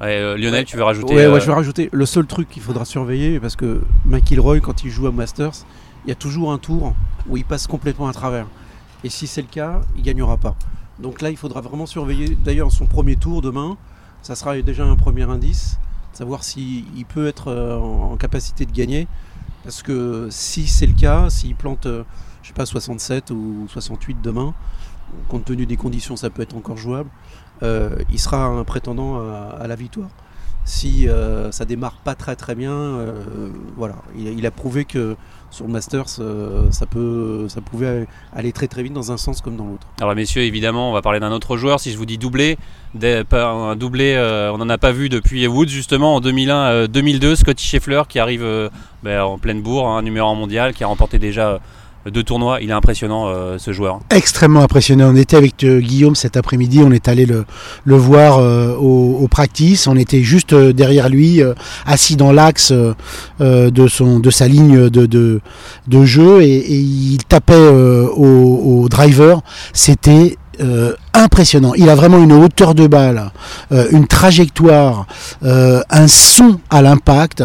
Ouais, 0.00 0.18
euh, 0.18 0.36
Lionel, 0.36 0.64
tu 0.64 0.76
veux 0.76 0.82
rajouter 0.82 1.14
Ouais, 1.14 1.22
euh, 1.22 1.32
ouais, 1.32 1.40
je 1.40 1.46
vais 1.46 1.54
rajouter 1.54 1.88
le 1.92 2.06
seul 2.06 2.26
truc 2.26 2.48
qu'il 2.50 2.62
faudra 2.62 2.84
surveiller 2.84 3.40
parce 3.40 3.56
que 3.56 3.82
McIlroy, 4.04 4.60
quand 4.60 4.84
il 4.84 4.90
joue 4.90 5.06
à 5.06 5.12
Masters, 5.12 5.64
il 6.04 6.08
y 6.10 6.12
a 6.12 6.14
toujours 6.14 6.52
un 6.52 6.58
tour 6.58 6.94
où 7.28 7.36
il 7.36 7.44
passe 7.44 7.66
complètement 7.66 8.08
à 8.08 8.12
travers. 8.12 8.46
Et 9.04 9.08
si 9.08 9.26
c'est 9.26 9.40
le 9.40 9.48
cas, 9.48 9.80
il 9.96 10.02
gagnera 10.02 10.36
pas. 10.36 10.54
Donc 10.98 11.20
là, 11.20 11.30
il 11.30 11.36
faudra 11.36 11.60
vraiment 11.60 11.86
surveiller. 11.86 12.36
D'ailleurs, 12.44 12.72
son 12.72 12.86
premier 12.86 13.16
tour 13.16 13.42
demain, 13.42 13.76
ça 14.22 14.34
sera 14.34 14.60
déjà 14.62 14.84
un 14.84 14.96
premier 14.96 15.24
indice, 15.24 15.78
savoir 16.12 16.42
s'il 16.44 17.04
peut 17.08 17.26
être 17.26 17.48
euh, 17.48 17.76
en, 17.78 18.16
capacité 18.16 18.64
de 18.66 18.72
gagner. 18.72 19.06
Parce 19.62 19.82
que 19.82 20.28
si 20.30 20.66
c'est 20.66 20.86
le 20.86 20.94
cas, 20.94 21.28
s'il 21.28 21.54
plante, 21.54 21.86
euh, 21.86 22.04
je 22.42 22.48
sais 22.48 22.54
pas, 22.54 22.66
67 22.66 23.30
ou 23.30 23.66
68 23.68 24.18
demain, 24.22 24.54
compte 25.28 25.44
tenu 25.44 25.66
des 25.66 25.76
conditions, 25.76 26.16
ça 26.16 26.30
peut 26.30 26.42
être 26.42 26.56
encore 26.56 26.76
jouable. 26.76 27.10
euh, 27.62 27.96
il 28.12 28.18
sera 28.18 28.44
un 28.44 28.64
prétendant 28.64 29.16
à, 29.58 29.66
la 29.66 29.76
victoire. 29.76 30.08
Si 30.64 31.08
euh, 31.08 31.52
ça 31.52 31.64
démarre 31.64 31.94
pas 32.04 32.14
très 32.16 32.34
très 32.34 32.54
bien, 32.56 32.72
euh, 32.72 33.12
voilà, 33.76 33.94
il, 34.18 34.44
a- 34.44 34.50
prouvé 34.50 34.84
que 34.84 35.16
sur 35.50 35.64
le 35.64 35.72
Masters, 35.72 36.08
ça 36.08 36.86
peut, 36.86 37.48
ça 37.48 37.60
pouvait 37.60 38.08
aller 38.34 38.52
très 38.52 38.66
très 38.66 38.82
vite 38.82 38.92
dans 38.92 39.12
un 39.12 39.16
sens 39.16 39.40
comme 39.40 39.56
dans 39.56 39.64
l'autre. 39.64 39.86
Alors 40.00 40.14
messieurs, 40.16 40.42
évidemment, 40.42 40.90
on 40.90 40.92
va 40.92 41.02
parler 41.02 41.20
d'un 41.20 41.30
autre 41.30 41.56
joueur. 41.56 41.78
Si 41.78 41.92
je 41.92 41.96
vous 41.96 42.04
dis 42.04 42.18
doublé, 42.18 42.58
un 43.00 43.76
doublé, 43.76 44.18
on 44.52 44.58
n'en 44.58 44.68
a 44.68 44.76
pas 44.76 44.90
vu 44.90 45.08
depuis 45.08 45.46
Woods 45.46 45.68
justement 45.68 46.16
en 46.16 46.20
2001-2002. 46.20 47.36
Scotty 47.36 47.64
Scheffler 47.64 48.02
qui 48.08 48.18
arrive 48.18 48.44
ben, 49.04 49.22
en 49.22 49.38
pleine 49.38 49.62
bourre, 49.62 49.88
un 49.88 50.02
numéro 50.02 50.28
1 50.28 50.34
mondial, 50.34 50.74
qui 50.74 50.82
a 50.82 50.88
remporté 50.88 51.20
déjà 51.20 51.60
deux 52.10 52.22
tournois. 52.22 52.58
Il 52.60 52.70
est 52.70 52.74
impressionnant 52.74 53.28
euh, 53.28 53.58
ce 53.58 53.72
joueur. 53.72 54.00
extrêmement 54.10 54.60
impressionné. 54.60 55.04
On 55.04 55.16
était 55.16 55.36
avec 55.36 55.64
euh, 55.64 55.80
Guillaume 55.80 56.14
cet 56.14 56.36
après-midi, 56.36 56.80
on 56.84 56.92
est 56.92 57.08
allé 57.08 57.26
le, 57.26 57.44
voir 57.96 58.38
euh, 58.38 58.74
au, 58.76 59.26
practice. 59.28 59.86
On 59.86 59.96
était 59.96 60.22
juste 60.22 60.52
euh, 60.52 60.72
derrière 60.72 61.08
lui, 61.08 61.42
assis 61.84 62.16
dans 62.16 62.32
l'axe 62.32 62.72
de, 62.72 62.94
de 63.70 64.30
sa 64.30 64.48
ligne 64.48 64.88
de, 64.88 65.06
de, 65.06 65.40
de 65.88 66.04
jeu 66.04 66.42
et, 66.42 66.70
il 66.70 67.18
tapait 67.24 67.54
au 67.56 68.86
driver. 68.88 69.40
C'était 69.72 70.36
euh, 70.60 70.94
impressionnant. 71.14 71.72
Il 71.76 71.88
a 71.88 71.94
vraiment 71.94 72.18
une 72.18 72.32
hauteur 72.32 72.74
de 72.74 72.86
balle, 72.86 73.30
euh, 73.72 73.86
une 73.90 74.06
trajectoire, 74.06 75.06
euh, 75.44 75.80
un 75.90 76.08
son 76.08 76.58
à 76.70 76.82
l'impact 76.82 77.42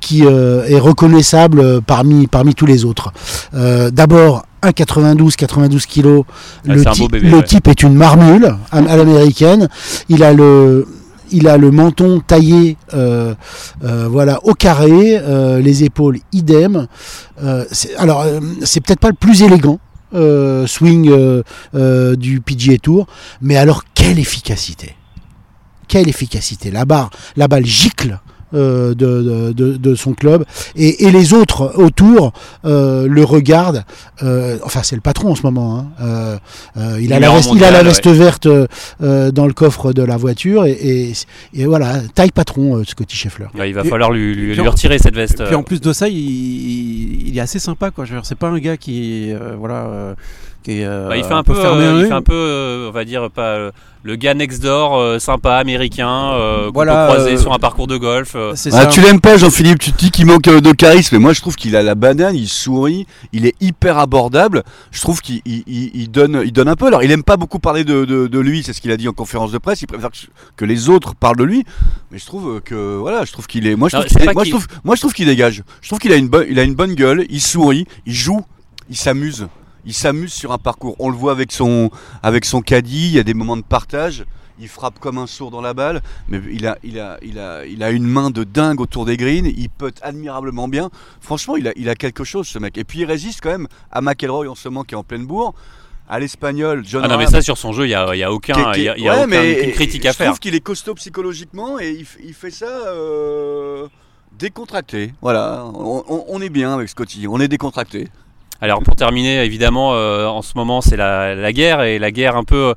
qui 0.00 0.22
est 0.22 0.78
reconnaissable 0.78 1.80
parmi, 1.82 2.26
parmi 2.26 2.54
tous 2.54 2.66
les 2.66 2.84
autres. 2.84 3.12
D'abord, 3.52 4.46
1,92, 4.62 5.36
92 5.36 5.86
kilos. 5.86 6.24
Ouais, 6.66 6.74
le, 6.76 7.08
bébé, 7.08 7.32
ouais. 7.32 7.42
type 7.42 7.68
est 7.68 7.82
une 7.82 7.94
marmule 7.94 8.56
à, 8.70 8.78
à 8.78 8.96
l'américaine. 8.96 9.68
Il 10.08 10.22
a 10.22 10.32
le 10.32 10.86
il 11.34 11.48
a 11.48 11.56
le 11.58 11.70
menton 11.70 12.22
taillé 12.26 12.76
euh, 12.94 13.34
euh, 13.84 14.08
voilà 14.08 14.38
au 14.44 14.54
carré, 14.54 15.18
euh, 15.18 15.60
les 15.60 15.84
épaules 15.84 16.18
idem. 16.32 16.86
Alors 17.98 18.24
c'est 18.62 18.80
peut-être 18.80 19.00
pas 19.00 19.08
le 19.08 19.14
plus 19.14 19.42
élégant 19.42 19.78
euh, 20.12 20.66
swing 20.66 21.08
euh, 21.10 21.42
euh, 21.74 22.16
du 22.16 22.40
PGA 22.40 22.78
Tour, 22.78 23.06
mais 23.40 23.56
alors 23.56 23.84
quelle 23.94 24.18
efficacité? 24.18 24.94
Quelle 25.88 26.08
efficacité? 26.08 26.70
La 26.70 26.84
barre, 26.84 27.10
la 27.36 27.48
balle 27.48 27.66
gicle. 27.66 28.20
Euh, 28.54 28.94
de, 28.94 29.52
de- 29.76 29.94
son 29.94 30.12
club 30.14 30.44
et, 30.76 31.04
et 31.06 31.10
les 31.10 31.32
autres 31.34 31.72
autour 31.76 32.32
euh, 32.64 33.06
le 33.08 33.24
regardent 33.24 33.84
euh, 34.22 34.58
enfin 34.64 34.80
c'est 34.82 34.94
le 34.96 35.00
patron 35.02 35.30
en 35.32 35.34
ce 35.34 35.42
moment 35.42 35.78
hein. 35.78 35.86
Euh, 36.02 36.36
euh, 36.76 36.98
il, 37.00 37.12
a 37.12 37.20
la 37.20 37.30
veste, 37.30 37.50
il 37.54 37.62
a 37.64 37.70
la 37.70 37.78
mondial, 37.82 37.86
veste 37.86 38.06
verte 38.08 38.48
dans 39.00 39.46
le 39.46 39.52
coffre 39.52 39.92
de 39.92 40.02
la 40.02 40.16
voiture 40.16 40.64
et, 40.66 40.72
et- 40.72 41.12
et 41.54 41.66
voilà 41.66 42.00
taille 42.14 42.30
patron 42.32 42.76
euh, 42.78 42.84
Scotty 42.84 43.16
Scheffler 43.16 43.46
Ouais, 43.58 43.70
il 43.70 43.74
va 43.74 43.82
Et- 43.84 43.88
falloir 43.88 44.10
lui, 44.10 44.34
lui- 44.34 44.52
puis 44.52 44.60
lui 44.60 44.68
en- 44.68 44.70
retirer 44.70 44.98
cette 44.98 45.14
veste. 45.14 45.44
Puis 45.44 45.54
en 45.54 45.62
plus 45.62 45.80
de 45.80 45.92
ça, 45.92 46.08
il, 46.08 46.16
il- 46.16 47.28
il 47.28 47.38
est 47.38 47.40
assez 47.40 47.58
sympa 47.58 47.90
quoi. 47.90 48.04
Je 48.04 48.12
veux 48.12 48.18
dire, 48.18 48.26
C'est 48.26 48.38
pas 48.38 48.48
un 48.48 48.58
gars 48.58 48.76
qui, 48.76 49.32
euh, 49.32 49.54
voilà, 49.58 49.84
euh, 49.86 50.14
qui 50.64 50.80
est. 50.80 50.84
euh, 50.84 51.08
Bah, 51.08 51.16
il 51.16 51.22
fait 51.24 51.32
un 51.32 51.44
peu, 51.44 51.54
fermé 51.54 51.84
euh, 51.84 51.94
à 51.94 51.98
il 51.98 52.04
eux. 52.04 52.06
fait 52.08 52.12
un 52.14 52.22
peu, 52.22 52.32
euh, 52.34 52.88
on 52.88 52.92
va 52.92 53.04
dire 53.04 53.30
pas 53.30 53.54
euh, 53.54 53.70
le 54.02 54.16
gars 54.16 54.34
next 54.34 54.62
door, 54.62 54.98
euh, 54.98 55.18
sympa, 55.18 55.54
américain, 55.54 56.32
euh, 56.34 56.66
qu'on 56.66 56.72
Voilà, 56.72 57.06
peut 57.06 57.12
croiser 57.14 57.34
euh, 57.34 57.38
sur 57.38 57.52
un 57.54 57.58
parcours 57.58 57.86
de 57.86 57.96
golf. 57.96 58.32
euh. 58.34 58.52
C'est 58.54 58.74
Ah, 58.74 58.82
ça. 58.82 58.86
tu 58.86 59.00
l'aimes 59.00 59.20
pas, 59.20 59.36
Jean-Philippe, 59.38 59.78
tu 59.78 59.92
te 59.92 59.98
dis 59.98 60.10
qu'il 60.10 60.26
manque 60.26 60.46
euh, 60.48 60.60
de 60.60 60.72
charisme. 60.72 61.16
Mais 61.16 61.20
moi, 61.22 61.32
je 61.32 61.40
trouve 61.40 61.54
qu'il 61.56 61.74
a 61.76 61.82
la 61.82 61.94
banane, 61.94 62.34
il 62.34 62.48
sourit, 62.48 63.06
il 63.32 63.46
est 63.46 63.54
hyper 63.62 63.98
abordable. 63.98 64.62
Je 64.90 65.00
trouve 65.00 65.20
qu'il 65.22 65.40
il- 65.46 65.62
il- 65.66 65.90
il 65.94 66.10
donne, 66.10 66.42
il 66.44 66.52
donne 66.52 66.68
un 66.68 66.76
peu. 66.76 66.86
Alors, 66.86 67.02
il 67.02 67.10
aime 67.12 67.22
pas 67.22 67.36
beaucoup 67.36 67.58
parler 67.58 67.84
de, 67.84 68.04
de- 68.04 68.26
de 68.26 68.38
lui, 68.40 68.62
c'est 68.62 68.72
ce 68.74 68.80
qu'il 68.80 68.90
a 68.90 68.96
dit 68.96 69.08
en 69.08 69.12
conférence 69.12 69.52
de 69.52 69.58
presse. 69.58 69.80
Il 69.82 69.86
préfère 69.86 70.10
que, 70.10 70.16
que 70.56 70.64
les 70.64 70.88
autres 70.90 71.14
parlent 71.14 71.36
de 71.38 71.44
lui. 71.44 71.64
Mais 72.10 72.18
je 72.18 72.26
trouve 72.26 72.60
que, 72.62 72.96
voilà, 72.96 73.24
je 73.24 73.32
trouve 73.32 73.46
qu'il 73.46 73.66
est. 73.66 73.74
Moi, 73.76 73.88
je 73.88 73.96
Non, 73.96 74.02
trouve 74.02 74.12
c'est 74.12 74.18
qu'il 74.18 74.26
pas 74.26 74.32
est- 74.32 74.34
moi, 74.34 74.44
je 74.44 74.50
qu'il- 74.50 74.58
trouve, 74.60 74.66
moi, 74.84 74.94
je 74.96 75.00
trouve 75.00 75.12
qu'il 75.14 75.26
dégage. 75.26 75.62
Je 75.80 75.88
trouve 75.88 75.98
qu'il 75.98 76.12
a 76.12 76.16
une 76.16 76.28
bonne, 76.28 76.46
il 76.50 76.58
a 76.58 76.62
une 76.62 76.74
bonne 76.74 76.94
gueule. 76.94 77.24
Il 77.30 77.40
sourit, 77.40 77.86
il 78.06 78.12
joue, 78.14 78.42
il 78.90 78.96
s'amuse. 78.96 79.46
Il 79.86 79.94
s'amuse 79.94 80.32
sur 80.32 80.52
un 80.52 80.58
parcours. 80.58 80.96
On 80.98 81.10
le 81.10 81.16
voit 81.16 81.32
avec 81.32 81.52
son, 81.52 81.90
avec 82.22 82.44
son 82.44 82.62
caddie. 82.62 83.08
Il 83.08 83.12
y 83.14 83.18
a 83.18 83.22
des 83.22 83.34
moments 83.34 83.56
de 83.56 83.62
partage. 83.62 84.24
Il 84.60 84.68
frappe 84.68 85.00
comme 85.00 85.18
un 85.18 85.26
sourd 85.26 85.50
dans 85.50 85.60
la 85.60 85.74
balle, 85.74 86.00
mais 86.28 86.40
il 86.52 86.64
a, 86.66 86.78
il 86.84 87.00
a, 87.00 87.18
il 87.22 87.40
a, 87.40 87.66
il 87.66 87.82
a 87.82 87.90
une 87.90 88.04
main 88.04 88.30
de 88.30 88.44
dingue 88.44 88.80
autour 88.80 89.04
des 89.04 89.16
greens. 89.16 89.46
Il 89.56 89.68
putt 89.68 89.98
admirablement 90.00 90.68
bien. 90.68 90.90
Franchement, 91.20 91.56
il 91.56 91.66
a, 91.66 91.72
il 91.74 91.88
a 91.88 91.96
quelque 91.96 92.22
chose, 92.22 92.46
ce 92.46 92.60
mec. 92.60 92.78
Et 92.78 92.84
puis 92.84 93.00
il 93.00 93.04
résiste 93.04 93.40
quand 93.42 93.50
même 93.50 93.66
à 93.90 94.00
McElroy 94.00 94.48
en 94.48 94.54
ce 94.54 94.68
moment 94.68 94.84
qui 94.84 94.94
est 94.94 94.96
en 94.96 95.02
pleine 95.02 95.26
bourre, 95.26 95.54
à 96.08 96.20
l'espagnol 96.20 96.84
John 96.86 97.02
Ah 97.04 97.08
non 97.08 97.18
mais 97.18 97.26
ça 97.26 97.42
sur 97.42 97.58
son 97.58 97.72
jeu, 97.72 97.86
il 97.86 97.90
y 97.90 97.94
a, 97.94 98.14
y 98.14 98.22
a 98.22 98.30
aucun, 98.30 98.52
qui 98.72 98.78
qui 98.78 98.82
y 98.84 98.88
a, 98.90 98.96
il 98.96 99.02
y 99.02 99.08
a 99.08 99.12
ouais, 99.14 99.18
aucun- 99.20 99.26
mais 99.26 99.72
critique 99.72 100.06
à 100.06 100.12
je 100.12 100.16
faire. 100.18 100.26
trouve 100.28 100.38
qu'il 100.38 100.54
est 100.54 100.60
costaud 100.60 100.94
psychologiquement 100.94 101.80
et 101.80 101.98
il, 102.22 102.34
fait 102.34 102.50
ça 102.52 102.66
euh, 102.68 103.88
décontracté. 104.38 105.14
Voilà, 105.22 105.64
on, 105.74 106.04
on- 106.08 106.24
on 106.28 106.40
est 106.42 106.48
bien 106.50 106.74
avec 106.74 106.88
Scotty, 106.88 107.26
on 107.28 107.40
est 107.40 107.48
décontracté. 107.48 108.08
Alors 108.64 108.82
pour 108.82 108.96
terminer, 108.96 109.44
évidemment, 109.44 109.92
euh, 109.92 110.24
en 110.26 110.40
ce 110.40 110.52
moment 110.56 110.80
c'est 110.80 110.96
la, 110.96 111.34
la 111.34 111.52
guerre 111.52 111.82
et 111.82 111.98
la 111.98 112.10
guerre 112.10 112.34
un 112.34 112.44
peu, 112.44 112.56
euh, 112.68 112.72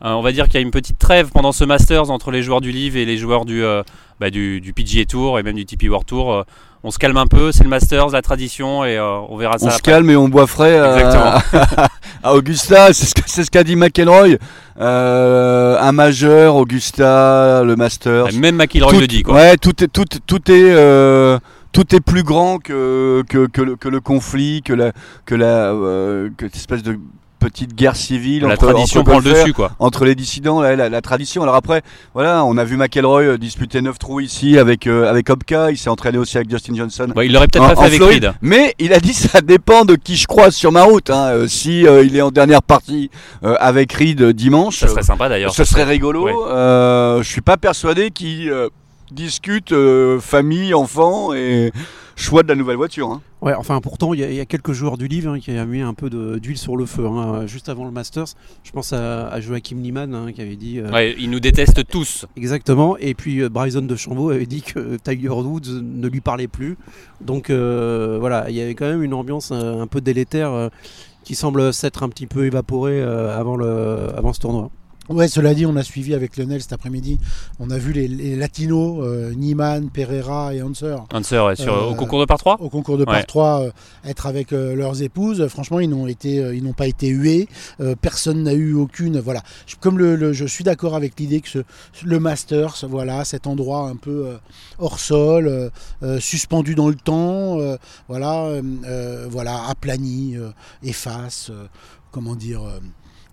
on 0.00 0.22
va 0.22 0.32
dire 0.32 0.46
qu'il 0.46 0.54
y 0.54 0.56
a 0.56 0.60
une 0.62 0.70
petite 0.70 0.98
trêve 0.98 1.28
pendant 1.30 1.52
ce 1.52 1.62
Masters 1.62 2.10
entre 2.10 2.30
les 2.30 2.42
joueurs 2.42 2.62
du 2.62 2.72
Live 2.72 2.96
et 2.96 3.04
les 3.04 3.18
joueurs 3.18 3.44
du, 3.44 3.62
euh, 3.62 3.82
bah, 4.18 4.30
du, 4.30 4.62
du 4.62 4.72
PGA 4.72 5.04
Tour 5.04 5.38
et 5.38 5.42
même 5.42 5.56
du 5.56 5.66
TP 5.66 5.90
World 5.90 6.06
Tour. 6.06 6.46
On 6.84 6.90
se 6.90 6.96
calme 6.98 7.18
un 7.18 7.26
peu, 7.26 7.52
c'est 7.52 7.64
le 7.64 7.68
Masters, 7.68 8.08
la 8.12 8.22
tradition 8.22 8.82
et 8.86 8.98
on 8.98 9.36
verra 9.36 9.58
ça. 9.58 9.66
On 9.66 9.68
se 9.70 9.76
après. 9.76 9.92
calme 9.92 10.08
et 10.08 10.16
on 10.16 10.30
boit 10.30 10.46
frais 10.46 10.78
à, 10.78 11.42
Augusta, 12.32 12.94
c'est 12.94 13.44
ce 13.44 13.50
qu'a 13.50 13.62
dit 13.62 13.76
McElroy. 13.76 14.38
Un 14.78 15.92
majeur, 15.92 16.56
Augusta, 16.56 17.62
le 17.62 17.76
Masters. 17.76 18.32
Même 18.32 18.56
McIlroy 18.56 18.90
tout, 18.90 19.00
le 19.00 19.06
dit 19.06 19.22
quoi. 19.22 19.34
Ouais, 19.34 19.56
tout 19.58 19.84
est, 19.84 19.88
tout, 19.88 20.06
tout 20.26 20.50
est, 20.50 21.38
tout 21.76 21.94
est 21.94 22.00
plus 22.00 22.22
grand 22.22 22.58
que, 22.58 23.22
que, 23.28 23.46
que, 23.46 23.60
le, 23.62 23.76
que 23.76 23.88
le 23.88 24.00
conflit, 24.00 24.62
que 24.62 24.72
la, 24.72 24.92
que 25.26 25.34
la, 25.34 25.72
euh, 25.72 26.30
que 26.36 26.46
cette 26.46 26.56
espèce 26.56 26.82
de 26.82 26.98
petite 27.38 27.74
guerre 27.74 27.94
civile 27.96 28.42
la 28.44 28.54
entre, 28.54 28.66
tradition 28.66 29.00
entre 29.02 29.10
prend 29.10 29.18
le 29.20 29.30
dessus 29.30 29.52
quoi. 29.52 29.70
entre 29.78 30.04
les 30.06 30.14
dissidents, 30.14 30.60
la, 30.62 30.74
la- 30.74 30.88
la 30.88 31.00
tradition. 31.02 31.42
Alors 31.42 31.54
après, 31.54 31.82
voilà, 32.14 32.44
on 32.44 32.56
a 32.56 32.64
vu 32.64 32.76
McElroy 32.78 33.22
euh, 33.22 33.36
disputer 33.38 33.82
9 33.82 33.98
trous 33.98 34.20
ici 34.20 34.58
avec 34.58 34.86
euh, 34.86 35.08
avec 35.08 35.28
Opka. 35.30 35.70
Il 35.70 35.76
s'est 35.76 35.90
entraîné 35.90 36.16
aussi 36.18 36.38
avec 36.38 36.50
Justin 36.50 36.74
Johnson. 36.74 37.08
Bah, 37.14 37.24
il 37.26 37.32
l'aurait 37.32 37.46
peut-être 37.46 37.68
pas 37.68 37.76
fait 37.76 37.86
avec 37.86 37.96
Floride. 37.98 38.24
Reed. 38.24 38.34
Mais 38.40 38.74
il 38.78 38.92
a 38.94 38.98
dit 39.00 39.12
ça 39.14 39.42
dépend 39.42 39.84
de 39.84 39.96
qui 39.96 40.16
je 40.16 40.26
croise 40.26 40.54
sur 40.56 40.72
ma 40.72 40.82
route. 40.84 41.10
Hein. 41.10 41.26
Euh, 41.28 41.46
si 41.46 41.86
euh, 41.86 42.02
il 42.04 42.16
est 42.16 42.22
en 42.22 42.30
dernière 42.30 42.62
partie 42.62 43.10
avec 43.42 43.92
Reed 43.92 44.22
dimanche, 44.32 44.78
Ça 44.78 44.88
serait 44.88 45.02
sympa 45.02 45.28
d'ailleurs. 45.28 45.52
ce 45.52 45.64
serait 45.64 45.84
rigolo. 45.84 46.24
Ouais. 46.24 46.32
Je 47.22 47.28
suis 47.28 47.42
pas 47.42 47.58
persuadé 47.58 48.10
qu'il 48.10 48.50
discute 49.10 49.72
euh, 49.72 50.18
famille, 50.20 50.74
enfants 50.74 51.32
et 51.32 51.72
choix 52.16 52.42
de 52.42 52.48
la 52.48 52.54
nouvelle 52.54 52.76
voiture. 52.76 53.08
hein. 53.10 53.20
Ouais, 53.42 53.52
enfin 53.54 53.80
pourtant 53.82 54.14
il 54.14 54.20
y, 54.20 54.24
a- 54.24 54.30
il 54.30 54.34
y 54.36 54.40
a 54.40 54.46
quelques 54.46 54.72
joueurs 54.72 54.96
du 54.96 55.06
livre 55.06 55.30
hein, 55.32 55.38
qui 55.38 55.50
avaient 55.50 55.66
mis 55.66 55.82
un 55.82 55.92
peu 55.92 56.08
d'huile 56.10 56.56
sur 56.56 56.76
le 56.76 56.86
feu 56.86 57.06
hein, 57.06 57.46
juste 57.46 57.68
avant 57.68 57.84
le 57.84 57.90
Masters. 57.90 58.28
Je 58.64 58.72
pense 58.72 58.92
à, 58.94 59.28
à 59.28 59.40
Joachim 59.40 59.76
Niemann 59.76 60.14
hein, 60.14 60.32
qui 60.32 60.40
avait 60.40 60.56
dit 60.56 60.78
euh, 60.80 60.90
Ouais, 60.90 61.14
ils 61.18 61.30
nous 61.30 61.40
détestent 61.40 61.86
tous. 61.86 62.24
exactement. 62.36 62.96
Et 62.98 63.14
puis 63.14 63.42
euh, 63.42 63.48
Bryson 63.50 63.82
de 63.82 63.94
Chambaud 63.96 64.30
avait 64.30 64.46
dit 64.46 64.62
que 64.62 64.96
Tiger 64.96 65.28
Woods 65.28 65.80
ne 65.82 66.08
lui 66.08 66.20
parlait 66.22 66.48
plus. 66.48 66.76
Donc 67.20 67.50
euh, 67.50 68.16
voilà, 68.18 68.48
il 68.48 68.56
y 68.56 68.60
avait 68.62 68.74
quand 68.74 68.86
même 68.88 69.02
une 69.02 69.14
ambiance 69.14 69.50
euh, 69.52 69.80
un 69.82 69.86
peu 69.86 70.00
délétère 70.00 70.52
euh, 70.52 70.68
qui 71.22 71.34
semble 71.34 71.72
s'être 71.74 72.02
un 72.02 72.08
petit 72.08 72.26
peu 72.26 72.46
évaporée 72.46 73.00
euh, 73.02 73.38
avant, 73.38 73.56
le, 73.56 74.08
avant 74.16 74.32
ce 74.32 74.40
tournoi. 74.40 74.70
Ouais, 75.08 75.28
cela 75.28 75.54
dit, 75.54 75.66
on 75.66 75.76
a 75.76 75.82
suivi 75.84 76.14
avec 76.14 76.36
Lionel 76.36 76.60
cet 76.60 76.72
après-midi. 76.72 77.18
On 77.60 77.70
a 77.70 77.78
vu 77.78 77.92
les, 77.92 78.08
les 78.08 78.34
latinos, 78.34 78.98
euh, 79.04 79.32
Niemann, 79.34 79.88
Pereira 79.90 80.52
et 80.54 80.62
Hanser, 80.62 80.96
Hanser, 81.12 81.38
ouais, 81.38 81.54
sur, 81.56 81.72
Euh, 81.72 81.90
au 81.90 81.94
concours 81.94 82.18
de 82.20 82.24
par 82.24 82.38
3 82.38 82.56
au 82.60 82.68
concours 82.68 82.98
de 82.98 83.04
par 83.04 83.14
Ouais. 83.14 83.22
3 83.22 83.62
euh, 83.62 83.70
être 84.04 84.26
avec 84.26 84.52
euh, 84.52 84.74
leurs 84.74 85.02
épouses. 85.02 85.46
Franchement, 85.48 85.78
ils 85.78 85.88
n'ont 85.88 86.06
été, 86.08 86.36
ils 86.54 86.62
n'ont 86.64 86.72
pas 86.72 86.86
été 86.88 87.08
hués. 87.08 87.48
Personne 88.00 88.42
n'a 88.42 88.52
eu 88.54 88.74
aucune. 88.74 89.20
Voilà. 89.20 89.42
Je- 89.66 89.76
Comme 89.76 89.98
le, 89.98 90.16
le- 90.16 90.32
je 90.32 90.44
suis 90.44 90.64
d'accord 90.64 90.96
avec 90.96 91.18
l'idée 91.20 91.40
que 91.40 91.48
ce, 91.48 91.58
le 92.04 92.18
Masters, 92.18 92.84
voilà, 92.88 93.24
cet 93.24 93.46
endroit 93.46 93.88
un 93.88 93.96
peu 93.96 94.26
hors 94.78 94.98
sol, 94.98 95.70
suspendu 96.18 96.74
dans 96.74 96.88
le 96.88 96.94
temps, 96.96 97.58
voilà, 98.08 98.48
voilà, 99.28 99.66
aplani, 99.68 100.36
efface, 100.82 101.50
comment 102.10 102.34
dire, 102.34 102.62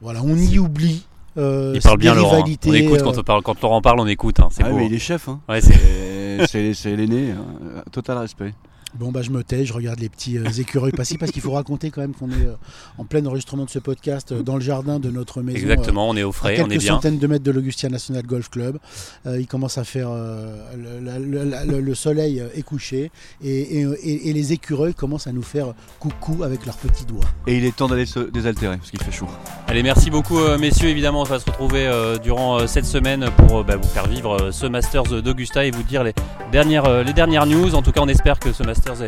voilà, 0.02 0.22
on 0.24 0.36
y 0.38 0.60
oublie. 0.60 1.06
Euh, 1.38 1.72
Il 1.76 1.82
parle 1.82 1.98
bien 1.98 2.14
Laurent. 2.14 2.38
hein. 2.46 2.56
On 2.68 2.74
écoute 2.74 3.00
euh, 3.00 3.04
quand, 3.04 3.18
on 3.18 3.24
parle, 3.24 3.42
quand 3.44 3.62
Laurent 3.62 3.82
parle, 3.82 4.00
on 4.00 4.08
écoute. 4.08 4.40
hein, 4.40 4.50
C'est 4.52 4.64
Ah, 4.64 4.70
beau. 4.70 4.78
mais 4.78 4.86
il 4.88 4.94
est 4.94 5.00
chef. 5.00 5.28
Hein. 5.30 5.40
Ouais, 5.50 5.62
c'est- 5.62 5.74
C'est- 5.74 6.48
c'est 6.48 6.74
c'est 6.74 6.96
l'aîné. 6.96 7.32
hein. 7.32 7.84
Total 7.92 8.18
respect. 8.18 8.54
Bon 9.00 9.12
bah 9.12 9.24
je 9.24 9.32
me 9.32 9.44
tais, 9.44 9.66
je 9.66 9.74
regarde 9.74 10.00
les 10.00 10.10
petits 10.10 10.38
euh, 10.38 10.44
écureuils 10.60 10.92
passer 10.92 11.18
parce 11.18 11.32
qu'il 11.32 11.42
faut 11.42 11.52
raconter 11.52 11.90
quand 11.90 12.02
même 12.02 12.14
qu'on 12.14 12.30
est 12.30 12.46
euh, 12.46 12.54
en 13.00 13.06
plein 13.06 13.26
enregistrement 13.26 13.66
de 13.66 13.70
ce 13.72 13.80
podcast 13.80 14.32
euh, 14.32 14.44
dans 14.44 14.54
le 14.54 14.62
jardin 14.62 15.00
de 15.00 15.10
notre 15.10 15.42
maison. 15.42 15.58
Exactement, 15.58 16.08
on 16.10 16.16
est 16.16 16.22
au 16.22 16.28
euh, 16.28 16.30
à 16.30 16.34
frais, 16.34 16.54
on 16.62 16.68
quelques 16.68 16.74
est 16.74 16.86
bien. 16.86 16.94
centaines 16.96 17.18
de 17.18 17.26
mètres 17.26 17.44
de 17.44 17.50
l'Augustia 17.50 17.90
National 17.90 18.24
Golf 18.24 18.50
Club. 18.52 18.78
Euh, 19.26 19.40
il 19.40 19.48
commence 19.48 19.80
à 19.80 19.84
faire 19.84 20.10
euh, 20.12 20.56
le, 20.78 21.04
la- 21.04 21.18
le- 21.18 21.44
la- 21.44 21.66
le- 21.66 21.82
le 21.82 21.96
soleil 21.96 22.44
est 22.54 22.62
couché 22.62 23.10
et, 23.44 23.80
et- 23.80 23.88
et- 24.04 24.30
et 24.30 24.34
les 24.34 24.54
écureuils 24.54 24.94
commencent 24.94 25.26
à 25.28 25.32
nous 25.32 25.42
faire 25.42 25.74
coucou 26.00 26.44
avec 26.44 26.66
leurs 26.68 26.78
petits 26.78 27.06
doigts. 27.06 27.26
Et 27.48 27.58
il 27.58 27.66
est 27.66 27.76
temps 27.76 27.88
d'aller 27.88 28.06
se 28.06 28.20
désaltérer 28.20 28.78
parce 28.78 28.92
qu'il 28.92 29.02
fait 29.02 29.12
chaud. 29.12 29.28
Allez, 29.68 29.82
merci 29.82 30.12
beaucoup, 30.12 30.38
euh, 30.38 30.60
messieurs. 30.60 30.90
Évidemment, 30.90 31.22
on 31.22 31.26
va 31.26 31.40
se 31.40 31.46
retrouver 31.46 31.88
euh, 31.88 32.20
durant 32.20 32.60
euh, 32.60 32.68
cette 32.68 32.86
semaine 32.86 33.26
pour 33.38 33.60
euh, 33.62 33.64
bah, 33.64 33.76
vous 33.76 33.88
faire 33.90 34.08
vivre 34.08 34.40
euh, 34.40 34.52
ce 34.52 34.68
Masters 34.68 35.24
d'Augusta 35.24 35.66
et 35.66 35.72
vous 35.72 35.82
dire 35.82 36.04
les 36.04 36.14
dernières, 36.52 36.86
euh, 36.86 37.02
les 37.04 37.14
dernières 37.14 37.48
news. 37.48 37.74
En 37.74 37.82
tout 37.82 37.92
cas, 37.92 38.02
on 38.04 38.08
espère 38.08 38.38
que 38.40 38.52
ce 38.54 38.62
Masters 38.62 38.83
euh, 38.90 39.08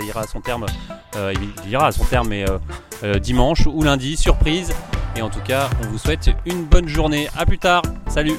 euh, 1.15 1.33
il 1.63 1.69
ira 1.69 1.87
à 1.87 1.91
son 1.91 2.03
terme, 2.05 2.29
mais 2.29 2.45
euh, 3.03 3.19
dimanche 3.19 3.67
ou 3.67 3.83
lundi, 3.83 4.17
surprise. 4.17 4.73
Et 5.15 5.21
en 5.21 5.29
tout 5.29 5.41
cas, 5.41 5.69
on 5.83 5.87
vous 5.87 5.97
souhaite 5.97 6.29
une 6.45 6.65
bonne 6.65 6.87
journée. 6.87 7.29
À 7.37 7.45
plus 7.45 7.59
tard. 7.59 7.83
Salut. 8.07 8.35